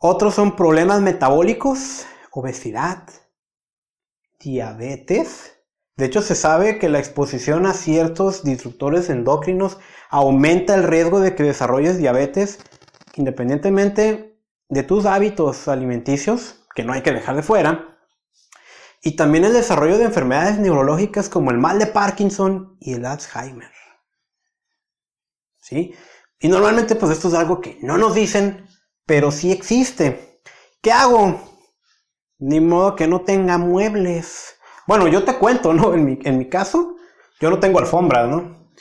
Otros 0.00 0.34
son 0.34 0.54
problemas 0.54 1.02
metabólicos, 1.02 2.06
obesidad, 2.30 3.02
diabetes. 4.38 5.58
De 5.96 6.06
hecho, 6.06 6.22
se 6.22 6.36
sabe 6.36 6.78
que 6.78 6.88
la 6.88 7.00
exposición 7.00 7.66
a 7.66 7.74
ciertos 7.74 8.44
disruptores 8.44 9.10
endocrinos 9.10 9.78
aumenta 10.08 10.76
el 10.76 10.84
riesgo 10.84 11.18
de 11.18 11.34
que 11.34 11.42
desarrolles 11.42 11.98
diabetes 11.98 12.60
independientemente 13.16 14.40
de 14.68 14.82
tus 14.84 15.04
hábitos 15.04 15.66
alimenticios, 15.66 16.64
que 16.76 16.84
no 16.84 16.92
hay 16.92 17.02
que 17.02 17.12
dejar 17.12 17.34
de 17.36 17.42
fuera, 17.42 17.93
y 19.04 19.16
también 19.16 19.44
el 19.44 19.52
desarrollo 19.52 19.98
de 19.98 20.04
enfermedades 20.04 20.58
neurológicas 20.58 21.28
como 21.28 21.50
el 21.50 21.58
mal 21.58 21.78
de 21.78 21.86
Parkinson 21.86 22.78
y 22.80 22.94
el 22.94 23.04
Alzheimer. 23.04 23.70
¿Sí? 25.60 25.94
Y 26.40 26.48
normalmente 26.48 26.94
pues 26.94 27.12
esto 27.12 27.28
es 27.28 27.34
algo 27.34 27.60
que 27.60 27.78
no 27.82 27.98
nos 27.98 28.14
dicen, 28.14 28.66
pero 29.04 29.30
sí 29.30 29.52
existe. 29.52 30.40
¿Qué 30.80 30.90
hago? 30.90 31.38
Ni 32.38 32.60
modo 32.60 32.96
que 32.96 33.06
no 33.06 33.20
tenga 33.20 33.58
muebles. 33.58 34.56
Bueno, 34.86 35.06
yo 35.06 35.22
te 35.22 35.36
cuento, 35.36 35.74
¿no? 35.74 35.92
En 35.92 36.04
mi, 36.04 36.18
en 36.24 36.38
mi 36.38 36.48
caso, 36.48 36.96
yo 37.40 37.50
no 37.50 37.60
tengo 37.60 37.78
alfombras, 37.78 38.28
¿no? 38.28 38.72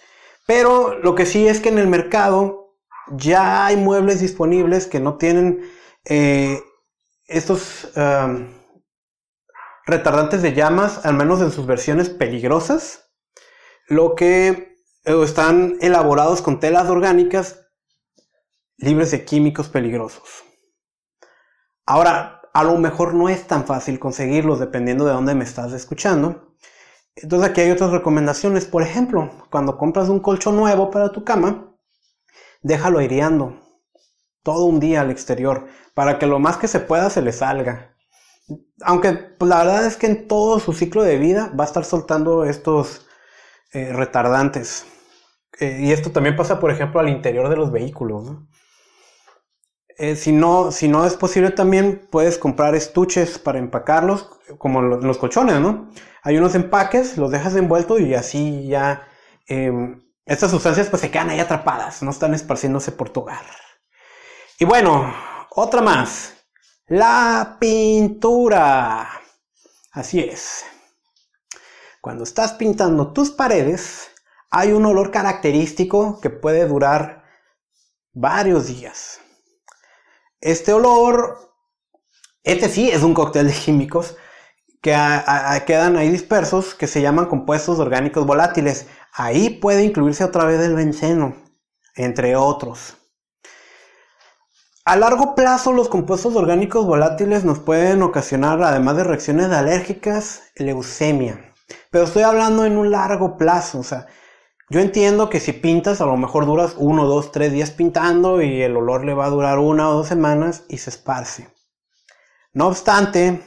Pero 0.48 1.00
lo 1.00 1.16
que 1.16 1.26
sí 1.26 1.48
es 1.48 1.60
que 1.60 1.70
en 1.70 1.80
el 1.80 1.88
mercado 1.88 2.78
ya 3.12 3.66
hay 3.66 3.76
muebles 3.76 4.22
disponibles 4.22 4.88
que 4.88 5.02
no 5.02 5.18
tienen 5.18 5.70
eh, 6.06 6.62
estos 7.28 7.92
retardantes 9.86 10.42
de 10.42 10.54
llamas, 10.54 11.06
al 11.06 11.14
menos 11.14 11.42
en 11.42 11.52
sus 11.52 11.66
versiones 11.66 12.10
peligrosas, 12.10 13.12
lo 13.88 14.16
que 14.16 14.78
eh, 15.06 15.24
están 15.24 15.78
elaborados 15.82 16.42
con 16.42 16.60
telas 16.60 16.90
orgánicas 16.90 17.60
libres 18.78 19.12
de 19.12 19.26
químicos 19.26 19.70
peligrosos. 19.70 20.44
Ahora, 21.86 22.42
a 22.54 22.64
lo 22.64 22.78
mejor 22.78 23.14
no 23.14 23.30
es 23.30 23.48
tan 23.48 23.66
fácil 23.66 24.00
conseguirlos 24.00 24.60
dependiendo 24.60 25.06
de 25.06 25.14
dónde 25.14 25.36
me 25.36 25.44
estás 25.44 25.74
escuchando. 25.74 26.56
Entonces 27.16 27.50
aquí 27.50 27.62
hay 27.62 27.72
otras 27.72 27.92
recomendaciones. 27.92 28.66
Por 28.66 28.84
ejemplo, 28.84 29.30
cuando 29.50 29.78
compras 29.78 30.10
un 30.10 30.20
colchón 30.20 30.56
nuevo 30.56 30.92
para 30.92 31.12
tu 31.12 31.24
cama, 31.24 31.76
déjalo 32.62 33.00
aireando 33.00 33.60
todo 34.44 34.66
un 34.66 34.80
día 34.80 35.02
al 35.02 35.12
exterior 35.12 35.68
para 35.94 36.20
que 36.20 36.28
lo 36.28 36.40
más 36.40 36.58
que 36.58 36.68
se 36.68 36.80
pueda 36.80 37.10
se 37.10 37.22
le 37.22 37.32
salga. 37.32 37.93
Aunque 38.82 39.14
pues, 39.14 39.50
la 39.50 39.60
verdad 39.60 39.86
es 39.86 39.98
que 39.98 40.08
en 40.08 40.28
todo 40.28 40.60
su 40.60 40.74
ciclo 40.74 41.04
de 41.04 41.18
vida 41.18 41.52
va 41.58 41.64
a 41.64 41.68
estar 41.68 41.86
soltando 41.86 42.46
estos 42.46 43.08
eh, 43.72 43.92
retardantes. 43.94 44.86
Eh, 45.60 45.80
y 45.82 45.92
esto 45.92 46.12
también 46.12 46.36
pasa, 46.36 46.60
por 46.60 46.72
ejemplo, 46.72 47.00
al 47.00 47.10
interior 47.10 47.50
de 47.50 47.56
los 47.56 47.72
vehículos. 47.72 48.38
Eh, 49.98 50.16
si, 50.16 50.32
no, 50.32 50.72
si 50.72 50.88
no 50.88 51.06
es 51.06 51.16
posible 51.16 51.52
también 51.52 52.08
puedes 52.12 52.40
comprar 52.40 52.74
estuches 52.74 53.38
para 53.38 53.60
empacarlos, 53.60 54.30
como 54.58 54.82
los, 54.82 55.18
colchones, 55.18 55.60
¿no? 55.60 55.90
Hay 56.24 56.38
unos 56.38 56.56
empaques, 56.56 57.18
los 57.18 57.30
dejas 57.32 57.56
envueltos 57.56 58.02
y 58.02 58.16
así 58.16 58.68
ya 58.68 59.08
em, 59.48 60.02
estas 60.26 60.50
sustancias 60.52 60.90
pues 60.90 61.02
se 61.02 61.12
quedan 61.12 61.30
ahí 61.30 61.40
atrapadas, 61.40 62.02
no 62.02 62.10
están 62.10 62.34
esparciéndose 62.34 62.92
por 62.92 63.10
tu 63.10 63.22
hogar. 63.22 63.46
Y 64.58 64.66
bueno, 64.66 65.14
otra 65.50 65.82
más. 65.82 66.33
La 66.96 67.58
pintura. 67.60 69.10
Así 69.94 70.20
es. 70.20 70.64
Cuando 72.02 72.24
estás 72.24 72.54
pintando 72.54 73.14
tus 73.14 73.32
paredes, 73.32 74.12
hay 74.52 74.74
un 74.74 74.86
olor 74.86 75.10
característico 75.10 76.22
que 76.22 76.30
puede 76.30 76.68
durar 76.68 77.24
varios 78.14 78.68
días. 78.68 79.20
Este 80.40 80.72
olor, 80.72 81.56
este 82.44 82.70
sí 82.70 82.92
es 82.92 83.02
un 83.02 83.16
cóctel 83.16 83.48
de 83.48 83.54
químicos 83.54 84.16
que 84.80 84.96
quedan 85.66 85.98
ahí 85.98 86.10
dispersos 86.10 86.76
que 86.76 86.86
se 86.86 87.02
llaman 87.02 87.26
compuestos 87.26 87.80
orgánicos 87.80 88.28
volátiles. 88.28 88.86
Ahí 89.14 89.50
puede 89.50 89.84
incluirse 89.84 90.24
otra 90.24 90.46
vez 90.46 90.62
el 90.62 90.76
benceno, 90.76 91.38
entre 91.96 92.36
otros. 92.36 93.03
A 94.86 94.98
largo 94.98 95.34
plazo, 95.34 95.72
los 95.72 95.88
compuestos 95.88 96.36
orgánicos 96.36 96.86
volátiles 96.86 97.46
nos 97.46 97.60
pueden 97.60 98.02
ocasionar, 98.02 98.62
además 98.62 98.98
de 98.98 99.06
reacciones 99.06 99.50
alérgicas, 99.50 100.42
leucemia. 100.58 101.54
Pero 101.90 102.04
estoy 102.04 102.24
hablando 102.24 102.66
en 102.66 102.78
un 102.78 102.92
largo 102.92 103.38
plazo, 103.38 103.80
o 103.80 103.84
sea, 103.84 104.08
yo 104.70 104.82
entiendo 104.82 105.30
que 105.30 105.40
si 105.40 105.54
pintas, 105.54 106.02
a 106.02 106.06
lo 106.06 106.18
mejor 106.18 106.46
duras 106.46 106.76
uno, 106.78 107.06
dos, 107.06 107.32
tres 107.32 107.54
días 107.54 107.72
pintando 107.72 108.42
y 108.42 108.62
el 108.62 108.76
olor 108.76 109.06
le 109.06 109.14
va 109.14 109.28
a 109.28 109.30
durar 109.30 109.58
una 109.58 109.88
o 109.88 109.94
dos 109.94 110.08
semanas 110.10 110.66
y 110.68 110.80
se 110.80 110.90
esparce. 110.90 111.48
No 112.52 112.68
obstante, 112.68 113.42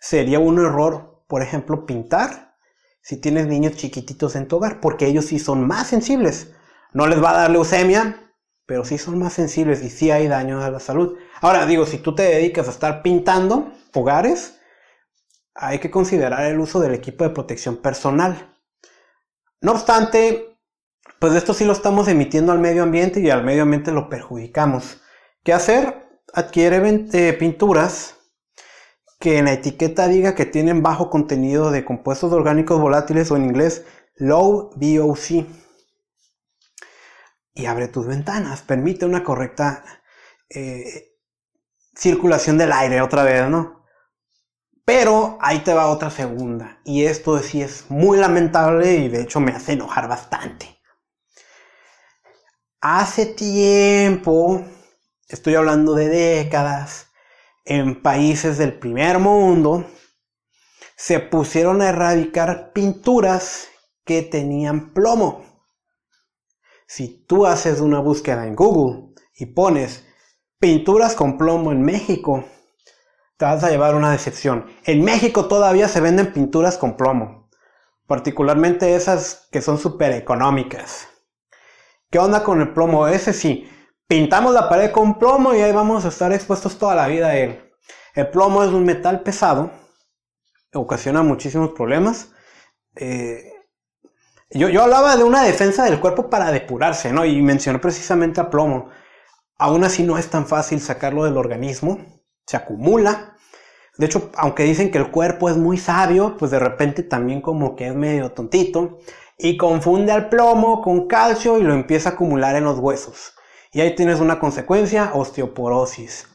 sería 0.00 0.40
un 0.40 0.58
error, 0.58 1.22
por 1.28 1.42
ejemplo, 1.42 1.86
pintar 1.86 2.56
si 3.02 3.20
tienes 3.20 3.46
niños 3.46 3.76
chiquititos 3.76 4.34
en 4.34 4.48
tu 4.48 4.56
hogar, 4.56 4.80
porque 4.80 5.06
ellos 5.06 5.26
sí 5.26 5.38
son 5.38 5.64
más 5.64 5.86
sensibles. 5.86 6.52
No 6.92 7.06
les 7.06 7.22
va 7.22 7.30
a 7.30 7.40
dar 7.42 7.50
leucemia, 7.50 8.29
pero 8.70 8.84
sí 8.84 8.98
son 8.98 9.18
más 9.18 9.32
sensibles 9.32 9.82
y 9.82 9.90
sí 9.90 10.12
hay 10.12 10.28
daño 10.28 10.62
a 10.62 10.70
la 10.70 10.78
salud. 10.78 11.18
Ahora 11.40 11.66
digo, 11.66 11.86
si 11.86 11.98
tú 11.98 12.14
te 12.14 12.22
dedicas 12.22 12.68
a 12.68 12.70
estar 12.70 13.02
pintando 13.02 13.72
hogares, 13.92 14.60
hay 15.56 15.80
que 15.80 15.90
considerar 15.90 16.44
el 16.44 16.60
uso 16.60 16.78
del 16.78 16.94
equipo 16.94 17.24
de 17.24 17.30
protección 17.30 17.78
personal. 17.78 18.54
No 19.60 19.72
obstante, 19.72 20.56
pues 21.18 21.34
esto 21.34 21.52
sí 21.52 21.64
lo 21.64 21.72
estamos 21.72 22.06
emitiendo 22.06 22.52
al 22.52 22.60
medio 22.60 22.84
ambiente 22.84 23.18
y 23.18 23.28
al 23.28 23.42
medio 23.42 23.64
ambiente 23.64 23.90
lo 23.90 24.08
perjudicamos. 24.08 25.00
¿Qué 25.42 25.52
hacer? 25.52 26.08
Adquiere 26.32 27.32
pinturas 27.32 28.18
que 29.18 29.38
en 29.38 29.46
la 29.46 29.54
etiqueta 29.54 30.06
diga 30.06 30.36
que 30.36 30.46
tienen 30.46 30.80
bajo 30.80 31.10
contenido 31.10 31.72
de 31.72 31.84
compuestos 31.84 32.32
orgánicos 32.32 32.80
volátiles 32.80 33.32
o 33.32 33.36
en 33.36 33.46
inglés 33.46 33.84
low 34.14 34.70
VOC. 34.76 35.44
Y 37.54 37.66
abre 37.66 37.88
tus 37.88 38.06
ventanas, 38.06 38.62
permite 38.62 39.04
una 39.04 39.24
correcta 39.24 39.84
eh, 40.48 41.16
circulación 41.94 42.58
del 42.58 42.72
aire 42.72 43.00
otra 43.02 43.24
vez, 43.24 43.48
¿no? 43.48 43.84
Pero 44.84 45.38
ahí 45.40 45.60
te 45.60 45.74
va 45.74 45.90
otra 45.90 46.10
segunda. 46.10 46.80
Y 46.84 47.04
esto 47.04 47.38
sí 47.40 47.62
es 47.62 47.90
muy 47.90 48.18
lamentable 48.18 48.94
y 48.94 49.08
de 49.08 49.22
hecho 49.22 49.40
me 49.40 49.52
hace 49.52 49.72
enojar 49.72 50.08
bastante. 50.08 50.80
Hace 52.80 53.26
tiempo, 53.26 54.64
estoy 55.28 55.54
hablando 55.54 55.94
de 55.94 56.08
décadas, 56.08 57.08
en 57.64 58.02
países 58.02 58.58
del 58.58 58.78
primer 58.78 59.18
mundo, 59.18 59.86
se 60.96 61.20
pusieron 61.20 61.82
a 61.82 61.90
erradicar 61.90 62.72
pinturas 62.72 63.68
que 64.04 64.22
tenían 64.22 64.92
plomo. 64.92 65.44
Si 66.92 67.24
tú 67.24 67.46
haces 67.46 67.80
una 67.80 68.00
búsqueda 68.00 68.48
en 68.48 68.56
Google 68.56 69.14
y 69.36 69.46
pones 69.46 70.04
pinturas 70.58 71.14
con 71.14 71.38
plomo 71.38 71.70
en 71.70 71.82
México, 71.82 72.44
te 73.36 73.44
vas 73.44 73.62
a 73.62 73.70
llevar 73.70 73.94
una 73.94 74.10
decepción. 74.10 74.66
En 74.84 75.04
México 75.04 75.46
todavía 75.46 75.86
se 75.86 76.00
venden 76.00 76.32
pinturas 76.32 76.76
con 76.76 76.96
plomo, 76.96 77.48
particularmente 78.08 78.96
esas 78.96 79.46
que 79.52 79.62
son 79.62 79.78
súper 79.78 80.10
económicas. 80.10 81.06
¿Qué 82.10 82.18
onda 82.18 82.42
con 82.42 82.60
el 82.60 82.74
plomo? 82.74 83.06
Ese 83.06 83.34
sí, 83.34 83.70
pintamos 84.08 84.52
la 84.52 84.68
pared 84.68 84.90
con 84.90 85.16
plomo 85.16 85.54
y 85.54 85.60
ahí 85.60 85.70
vamos 85.70 86.04
a 86.04 86.08
estar 86.08 86.32
expuestos 86.32 86.76
toda 86.76 86.96
la 86.96 87.06
vida 87.06 87.28
a 87.28 87.36
él. 87.36 87.72
El 88.16 88.30
plomo 88.30 88.64
es 88.64 88.70
un 88.70 88.84
metal 88.84 89.22
pesado, 89.22 89.70
ocasiona 90.74 91.22
muchísimos 91.22 91.70
problemas. 91.70 92.32
Eh, 92.96 93.49
yo, 94.50 94.68
yo, 94.68 94.82
hablaba 94.82 95.16
de 95.16 95.24
una 95.24 95.42
defensa 95.42 95.84
del 95.84 96.00
cuerpo 96.00 96.28
para 96.30 96.50
depurarse, 96.50 97.12
¿no? 97.12 97.24
Y 97.24 97.40
mencioné 97.42 97.78
precisamente 97.78 98.40
a 98.40 98.50
plomo. 98.50 98.90
Aún 99.58 99.84
así 99.84 100.02
no 100.02 100.18
es 100.18 100.28
tan 100.28 100.46
fácil 100.46 100.80
sacarlo 100.80 101.24
del 101.24 101.36
organismo 101.36 101.98
se 102.50 102.56
acumula. 102.56 103.36
De 103.96 104.06
hecho, 104.06 104.32
aunque 104.34 104.64
dicen 104.64 104.90
que 104.90 104.98
el 104.98 105.12
cuerpo 105.12 105.48
es 105.48 105.56
muy 105.56 105.78
sabio, 105.78 106.36
pues 106.36 106.50
de 106.50 106.58
repente 106.58 107.04
también 107.04 107.40
como 107.40 107.76
que 107.76 107.86
es 107.86 107.94
medio 107.94 108.32
tontito 108.32 108.98
y 109.38 109.56
confunde 109.56 110.10
al 110.10 110.28
plomo 110.28 110.82
con 110.82 111.06
calcio 111.06 111.58
y 111.58 111.62
lo 111.62 111.74
empieza 111.74 112.10
a 112.10 112.12
acumular 112.14 112.56
en 112.56 112.64
los 112.64 112.80
huesos. 112.80 113.34
Y 113.72 113.80
ahí 113.80 113.94
tienes 113.94 114.18
una 114.18 114.40
consecuencia, 114.40 115.12
osteoporosis. 115.14 116.26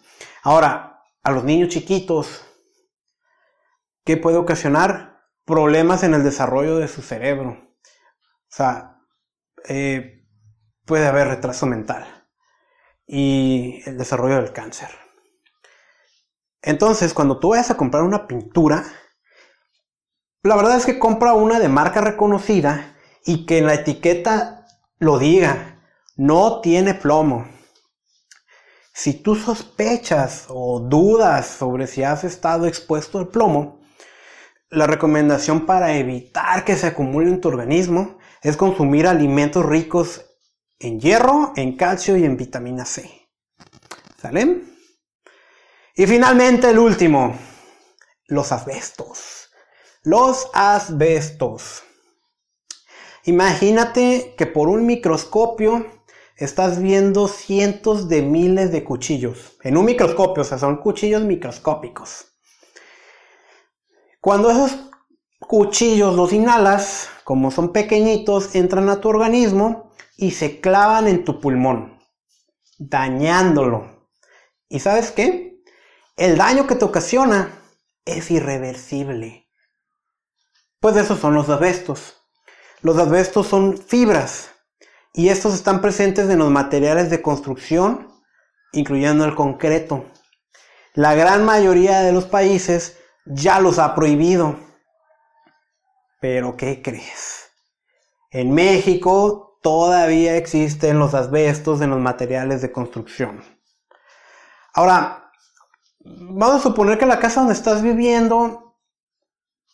Ahora, 0.41 1.01
a 1.21 1.31
los 1.31 1.43
niños 1.43 1.67
chiquitos, 1.67 2.45
¿qué 4.05 4.15
puede 4.15 4.37
ocasionar? 4.37 5.19
Problemas 5.43 6.03
en 6.03 6.13
el 6.13 6.23
desarrollo 6.23 6.77
de 6.77 6.87
su 6.87 7.01
cerebro. 7.01 7.64
O 8.55 8.57
sea, 8.57 9.01
eh, 9.67 10.25
puede 10.85 11.05
haber 11.05 11.27
retraso 11.27 11.65
mental 11.65 12.25
y 13.05 13.81
el 13.85 13.97
desarrollo 13.97 14.35
del 14.35 14.53
cáncer. 14.53 14.87
Entonces, 16.61 17.13
cuando 17.13 17.37
tú 17.37 17.49
vayas 17.49 17.69
a 17.69 17.75
comprar 17.75 18.03
una 18.03 18.27
pintura, 18.27 18.85
la 20.41 20.55
verdad 20.55 20.77
es 20.77 20.85
que 20.85 20.99
compra 20.99 21.33
una 21.33 21.59
de 21.59 21.67
marca 21.67 21.99
reconocida 21.99 22.95
y 23.25 23.45
que 23.45 23.57
en 23.57 23.65
la 23.65 23.73
etiqueta 23.73 24.65
lo 24.99 25.19
diga, 25.19 25.81
no 26.15 26.61
tiene 26.61 26.93
plomo. 26.93 27.49
Si 28.93 29.15
tú 29.15 29.35
sospechas 29.35 30.45
o 30.47 30.79
dudas 30.79 31.45
sobre 31.45 31.87
si 31.87 32.03
has 32.03 32.23
estado 32.23 32.67
expuesto 32.67 33.19
al 33.19 33.27
plomo, 33.27 33.81
la 34.69 34.87
recomendación 34.87 35.65
para 35.65 35.97
evitar 35.97 36.63
que 36.63 36.77
se 36.77 36.87
acumule 36.87 37.27
en 37.27 37.41
tu 37.41 37.49
organismo 37.49 38.17
es 38.45 38.57
consumir 38.57 39.07
alimentos 39.07 39.65
ricos 39.65 40.23
en 40.77 40.99
hierro, 40.99 41.51
en 41.55 41.75
calcio 41.75 42.15
y 42.15 42.25
en 42.25 42.37
vitamina 42.37 42.85
C. 42.85 43.09
¿Sale? 44.21 44.61
Y 45.95 46.05
finalmente 46.05 46.69
el 46.69 46.77
último, 46.77 47.35
los 48.27 48.51
asbestos. 48.51 49.49
Los 50.03 50.47
asbestos. 50.53 51.81
Imagínate 53.23 54.35
que 54.37 54.45
por 54.45 54.69
un 54.69 54.85
microscopio 54.85 55.87
estás 56.35 56.79
viendo 56.79 57.27
cientos 57.27 58.07
de 58.09 58.21
miles 58.21 58.71
de 58.71 58.83
cuchillos. 58.83 59.57
En 59.63 59.75
un 59.75 59.85
microscopio, 59.85 60.43
o 60.43 60.45
sea, 60.45 60.59
son 60.59 60.77
cuchillos 60.77 61.23
microscópicos. 61.23 62.27
Cuando 64.21 64.51
esos 64.51 64.91
cuchillos 65.39 66.15
los 66.15 66.33
inhalas, 66.33 67.09
como 67.23 67.51
son 67.51 67.71
pequeñitos, 67.71 68.55
entran 68.55 68.89
a 68.89 69.01
tu 69.01 69.09
organismo 69.09 69.91
y 70.17 70.31
se 70.31 70.59
clavan 70.59 71.07
en 71.07 71.23
tu 71.23 71.39
pulmón, 71.39 71.99
dañándolo. 72.77 74.09
¿Y 74.69 74.79
sabes 74.79 75.11
qué? 75.11 75.63
El 76.17 76.37
daño 76.37 76.67
que 76.67 76.75
te 76.75 76.85
ocasiona 76.85 77.59
es 78.05 78.31
irreversible. 78.31 79.47
Pues 80.79 80.95
esos 80.97 81.19
son 81.19 81.33
los 81.33 81.49
asbestos. 81.49 82.21
Los 82.81 82.97
asbestos 82.97 83.47
son 83.47 83.77
fibras 83.77 84.51
y 85.13 85.29
estos 85.29 85.53
están 85.53 85.81
presentes 85.81 86.29
en 86.29 86.39
los 86.39 86.51
materiales 86.51 87.09
de 87.09 87.21
construcción, 87.21 88.07
incluyendo 88.73 89.25
el 89.25 89.33
concreto. 89.33 90.05
La 90.93 91.15
gran 91.15 91.43
mayoría 91.43 92.01
de 92.01 92.11
los 92.11 92.25
países 92.25 92.97
ya 93.25 93.59
los 93.59 93.79
ha 93.79 93.95
prohibido. 93.95 94.57
Pero 96.27 96.57
¿qué 96.57 96.81
crees? 96.81 97.51
En 98.31 98.51
México 98.51 99.59
todavía 99.61 100.35
existen 100.37 100.97
los 100.97 101.13
asbestos 101.13 101.81
en 101.81 101.91
los 101.91 101.99
materiales 101.99 102.63
de 102.63 102.71
construcción. 102.71 103.43
Ahora, 104.73 105.29
vamos 105.99 106.55
a 106.55 106.63
suponer 106.63 106.97
que 106.97 107.05
la 107.05 107.19
casa 107.19 107.41
donde 107.41 107.53
estás 107.53 107.83
viviendo 107.83 108.75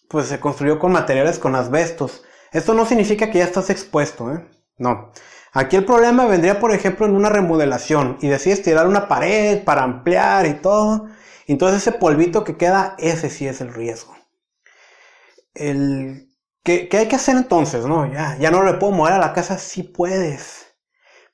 pues 0.10 0.28
se 0.28 0.42
construyó 0.42 0.78
con 0.78 0.92
materiales 0.92 1.40
con 1.40 1.56
asbestos. 1.56 2.22
Esto 2.52 2.74
no 2.74 2.86
significa 2.86 3.32
que 3.32 3.38
ya 3.38 3.46
estás 3.46 3.70
expuesto, 3.70 4.34
¿eh? 4.34 4.46
No. 4.78 5.14
Aquí 5.54 5.78
el 5.78 5.86
problema 5.86 6.26
vendría, 6.26 6.60
por 6.60 6.74
ejemplo, 6.74 7.06
en 7.06 7.16
una 7.16 7.30
remodelación 7.30 8.18
y 8.20 8.28
decides 8.28 8.62
tirar 8.62 8.88
una 8.88 9.08
pared 9.08 9.64
para 9.64 9.84
ampliar 9.84 10.48
y 10.48 10.56
todo. 10.56 11.08
Entonces 11.48 11.88
ese 11.88 11.98
polvito 11.98 12.44
que 12.44 12.58
queda, 12.58 12.96
ese 13.00 13.30
sí 13.30 13.48
es 13.48 13.62
el 13.62 13.74
riesgo. 13.74 14.14
El, 15.54 16.31
¿qué, 16.64 16.90
hay 16.92 17.08
que 17.08 17.16
hacer 17.16 17.36
entonces? 17.38 17.86
No, 17.86 18.12
ya, 18.12 18.38
ya 18.40 18.52
no 18.52 18.64
le 18.64 18.74
puedo 18.74 18.94
mover 18.94 19.14
a 19.14 19.20
la 19.20 19.34
casa, 19.34 19.58
sí 19.58 19.84
puedes. 19.84 20.68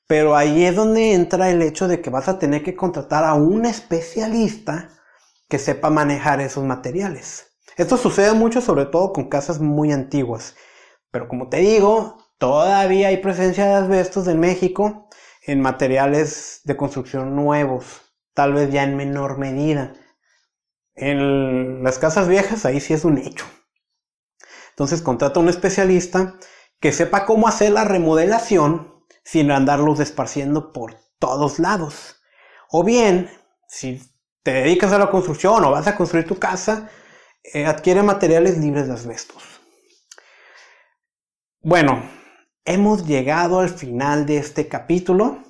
Pero 0.06 0.36
ahí 0.36 0.64
es 0.64 0.74
donde 0.76 1.12
entra 1.14 1.50
el 1.50 1.62
hecho 1.62 1.88
de 1.88 2.00
que 2.00 2.10
vas 2.10 2.28
a 2.28 2.38
tener 2.38 2.62
que 2.62 2.76
contratar 2.76 3.24
a 3.24 3.34
un 3.34 3.66
especialista 3.66 4.90
que 5.48 5.58
sepa 5.58 5.90
manejar 5.90 6.40
esos 6.40 6.64
materiales. 6.64 7.58
Esto 7.76 7.96
sucede 7.96 8.32
mucho 8.32 8.60
sobre 8.60 8.86
todo 8.86 9.12
con 9.12 9.28
casas 9.28 9.60
muy 9.60 9.92
antiguas. 9.92 10.56
Pero 11.10 11.28
como 11.28 11.48
te 11.48 11.58
digo, 11.58 12.18
Todavía 12.38 13.08
hay 13.08 13.16
presencia 13.16 13.66
de 13.66 13.74
asbestos 13.74 14.28
en 14.28 14.38
México 14.38 15.08
en 15.44 15.60
materiales 15.60 16.60
de 16.64 16.76
construcción 16.76 17.34
nuevos, 17.34 18.02
tal 18.32 18.52
vez 18.54 18.70
ya 18.70 18.84
en 18.84 18.96
menor 18.96 19.38
medida. 19.38 19.94
En 20.94 21.82
las 21.82 21.98
casas 21.98 22.28
viejas 22.28 22.64
ahí 22.64 22.78
sí 22.78 22.94
es 22.94 23.04
un 23.04 23.18
hecho. 23.18 23.44
Entonces 24.78 25.02
contrata 25.02 25.40
a 25.40 25.42
un 25.42 25.48
especialista 25.48 26.36
que 26.78 26.92
sepa 26.92 27.26
cómo 27.26 27.48
hacer 27.48 27.72
la 27.72 27.82
remodelación 27.82 29.02
sin 29.24 29.50
andarlos 29.50 29.98
esparciendo 29.98 30.72
por 30.72 30.94
todos 31.18 31.58
lados. 31.58 32.22
O 32.70 32.84
bien, 32.84 33.28
si 33.66 34.00
te 34.44 34.52
dedicas 34.52 34.92
a 34.92 35.00
la 35.00 35.10
construcción 35.10 35.64
o 35.64 35.72
vas 35.72 35.88
a 35.88 35.96
construir 35.96 36.28
tu 36.28 36.38
casa, 36.38 36.88
eh, 37.42 37.66
adquiere 37.66 38.04
materiales 38.04 38.56
libres 38.58 38.86
de 38.86 38.94
asbestos. 38.94 39.42
Bueno, 41.60 42.08
hemos 42.64 43.04
llegado 43.04 43.58
al 43.58 43.70
final 43.70 44.26
de 44.26 44.36
este 44.36 44.68
capítulo. 44.68 45.42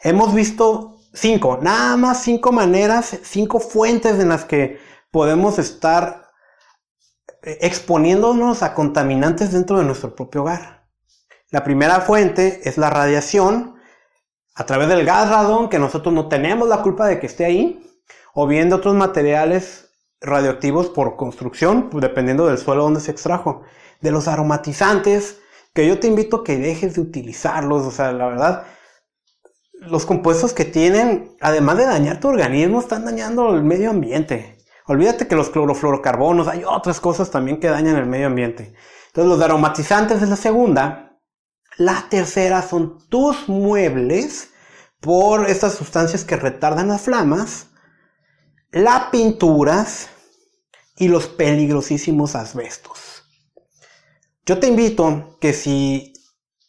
Hemos 0.00 0.34
visto 0.34 0.98
cinco, 1.14 1.60
nada 1.62 1.96
más 1.96 2.20
cinco 2.20 2.50
maneras, 2.50 3.16
cinco 3.22 3.60
fuentes 3.60 4.18
en 4.18 4.30
las 4.30 4.44
que 4.44 4.80
podemos 5.12 5.60
estar 5.60 6.25
exponiéndonos 7.46 8.62
a 8.62 8.74
contaminantes 8.74 9.52
dentro 9.52 9.78
de 9.78 9.84
nuestro 9.84 10.14
propio 10.14 10.42
hogar. 10.42 10.88
La 11.50 11.62
primera 11.62 12.00
fuente 12.00 12.68
es 12.68 12.76
la 12.76 12.90
radiación 12.90 13.76
a 14.56 14.66
través 14.66 14.88
del 14.88 15.04
gas 15.04 15.30
radón, 15.30 15.68
que 15.68 15.78
nosotros 15.78 16.12
no 16.12 16.28
tenemos 16.28 16.68
la 16.68 16.82
culpa 16.82 17.06
de 17.06 17.20
que 17.20 17.26
esté 17.26 17.44
ahí, 17.44 17.86
o 18.34 18.46
bien 18.46 18.68
de 18.68 18.74
otros 18.74 18.94
materiales 18.94 19.90
radioactivos 20.20 20.88
por 20.88 21.16
construcción, 21.16 21.88
dependiendo 21.92 22.46
del 22.46 22.58
suelo 22.58 22.82
donde 22.82 23.00
se 23.00 23.12
extrajo. 23.12 23.62
De 24.00 24.10
los 24.10 24.28
aromatizantes, 24.28 25.38
que 25.72 25.86
yo 25.86 26.00
te 26.00 26.08
invito 26.08 26.38
a 26.38 26.44
que 26.44 26.58
dejes 26.58 26.94
de 26.94 27.00
utilizarlos, 27.00 27.82
o 27.82 27.90
sea, 27.90 28.12
la 28.12 28.26
verdad, 28.26 28.66
los 29.74 30.04
compuestos 30.04 30.52
que 30.52 30.64
tienen, 30.64 31.36
además 31.40 31.76
de 31.76 31.84
dañar 31.84 32.18
tu 32.18 32.28
organismo, 32.28 32.80
están 32.80 33.04
dañando 33.04 33.54
el 33.54 33.62
medio 33.62 33.90
ambiente. 33.90 34.55
Olvídate 34.86 35.26
que 35.26 35.34
los 35.34 35.50
clorofluorocarbonos, 35.50 36.46
hay 36.48 36.62
otras 36.64 37.00
cosas 37.00 37.30
también 37.30 37.58
que 37.58 37.68
dañan 37.68 37.96
el 37.96 38.06
medio 38.06 38.28
ambiente. 38.28 38.74
Entonces 39.08 39.30
los 39.30 39.40
aromatizantes 39.42 40.22
es 40.22 40.28
la 40.28 40.36
segunda. 40.36 41.18
La 41.76 42.06
tercera 42.08 42.62
son 42.62 43.06
tus 43.08 43.48
muebles 43.48 44.50
por 45.00 45.48
estas 45.50 45.74
sustancias 45.74 46.24
que 46.24 46.36
retardan 46.36 46.88
las 46.88 47.02
flamas. 47.02 47.66
Las 48.70 49.10
pinturas 49.10 50.08
y 50.96 51.08
los 51.08 51.26
peligrosísimos 51.26 52.36
asbestos. 52.36 53.24
Yo 54.44 54.60
te 54.60 54.68
invito 54.68 55.36
que 55.40 55.52
si 55.52 56.12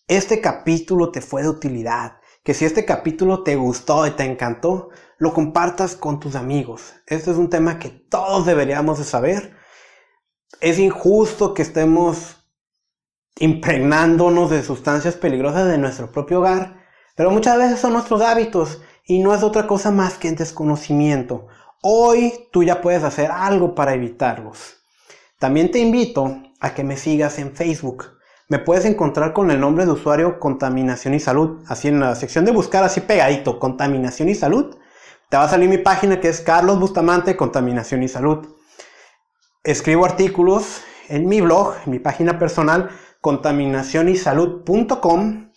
este 0.08 0.42
capítulo 0.42 1.12
te 1.12 1.22
fue 1.22 1.44
de 1.44 1.50
utilidad, 1.50 2.20
que 2.44 2.54
si 2.54 2.66
este 2.66 2.86
capítulo 2.86 3.44
te 3.44 3.56
gustó 3.56 4.08
y 4.08 4.12
te 4.12 4.24
encantó, 4.24 4.90
lo 5.18 5.34
compartas 5.34 5.96
con 5.96 6.20
tus 6.20 6.36
amigos. 6.36 6.94
Este 7.08 7.32
es 7.32 7.38
un 7.38 7.50
tema 7.50 7.80
que 7.80 7.90
todos 7.90 8.46
deberíamos 8.46 9.00
de 9.00 9.04
saber. 9.04 9.56
Es 10.62 10.80
injusto 10.80 11.54
que 11.54 11.62
estemos 11.62 12.38
impregnándonos 13.40 14.50
de 14.50 14.64
sustancias 14.64 15.16
peligrosas 15.16 15.68
de 15.68 15.78
nuestro 15.78 16.12
propio 16.12 16.40
hogar, 16.40 16.84
pero 17.16 17.32
muchas 17.32 17.58
veces 17.58 17.80
son 17.80 17.94
nuestros 17.94 18.22
hábitos 18.22 18.82
y 19.06 19.20
no 19.20 19.34
es 19.34 19.44
otra 19.44 19.68
cosa 19.68 19.92
más 19.92 20.18
que 20.18 20.28
el 20.30 20.36
desconocimiento. 20.36 21.48
Hoy 21.82 22.48
tú 22.52 22.64
ya 22.64 22.82
puedes 22.82 23.04
hacer 23.04 23.32
algo 23.32 23.76
para 23.76 23.94
evitarlos. 23.94 24.78
También 25.40 25.72
te 25.72 25.80
invito 25.80 26.36
a 26.60 26.74
que 26.74 26.84
me 26.84 26.98
sigas 26.98 27.38
en 27.38 27.56
Facebook. 27.56 28.18
Me 28.50 28.60
puedes 28.60 28.86
encontrar 28.86 29.34
con 29.34 29.52
el 29.52 29.60
nombre 29.60 29.86
de 29.86 29.92
usuario 29.92 30.40
Contaminación 30.40 31.14
y 31.14 31.20
Salud. 31.20 31.64
Así 31.68 31.88
en 31.90 32.00
la 32.00 32.16
sección 32.16 32.46
de 32.46 32.52
buscar, 32.52 32.84
así 32.84 33.02
pegadito, 33.02 33.60
Contaminación 33.60 34.30
y 34.30 34.36
Salud. 34.36 34.76
Te 35.30 35.36
va 35.36 35.44
a 35.44 35.50
salir 35.50 35.68
mi 35.68 35.78
página 35.78 36.22
que 36.22 36.30
es 36.30 36.40
Carlos 36.40 36.80
Bustamante, 36.80 37.36
Contaminación 37.36 38.02
y 38.02 38.08
Salud. 38.08 38.48
Escribo 39.62 40.06
artículos 40.06 40.80
en 41.10 41.28
mi 41.28 41.42
blog, 41.42 41.76
en 41.86 41.92
mi 41.92 42.00
página 42.00 42.40
personal, 42.40 42.90
contaminacionysalud.com. 43.20 45.52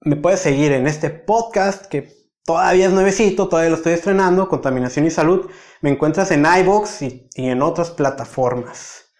Me 0.00 0.16
puedes 0.16 0.40
seguir 0.40 0.72
en 0.72 0.86
este 0.86 1.10
podcast 1.10 1.84
que 1.86 2.10
todavía 2.46 2.86
es 2.86 2.92
nuevecito, 2.92 3.48
todavía 3.48 3.68
lo 3.68 3.76
estoy 3.76 3.92
estrenando, 3.92 4.48
Contaminación 4.48 5.06
y 5.06 5.10
Salud. 5.10 5.50
Me 5.82 5.90
encuentras 5.90 6.30
en 6.30 6.46
iBox 6.46 7.02
y 7.02 7.28
en 7.36 7.60
otras 7.60 7.90
plataformas. 7.90 9.10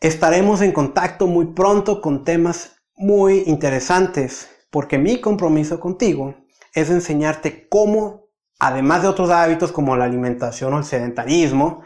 Estaremos 0.00 0.60
en 0.60 0.72
contacto 0.72 1.26
muy 1.26 1.54
pronto 1.54 2.02
con 2.02 2.24
temas 2.24 2.76
muy 2.94 3.44
interesantes, 3.46 4.50
porque 4.70 4.98
mi 4.98 5.18
compromiso 5.18 5.80
contigo 5.80 6.34
es 6.74 6.90
enseñarte 6.90 7.68
cómo, 7.68 8.19
además 8.60 9.02
de 9.02 9.08
otros 9.08 9.30
hábitos 9.30 9.72
como 9.72 9.96
la 9.96 10.04
alimentación 10.04 10.74
o 10.74 10.78
el 10.78 10.84
sedentarismo, 10.84 11.82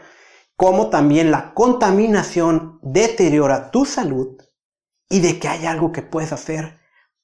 cómo 0.55 0.89
también 0.89 1.31
la 1.31 1.53
contaminación 1.53 2.79
deteriora 2.83 3.71
tu 3.71 3.85
salud 3.85 4.37
y 5.09 5.21
de 5.21 5.39
que 5.39 5.47
hay 5.47 5.65
algo 5.65 5.91
que 5.91 6.01
puedes 6.01 6.31
hacer 6.31 6.79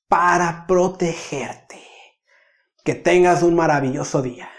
para 0.07 0.65
protegerte. 0.67 1.81
Que 2.83 2.95
tengas 2.95 3.43
un 3.43 3.55
maravilloso 3.55 4.21
día. 4.21 4.49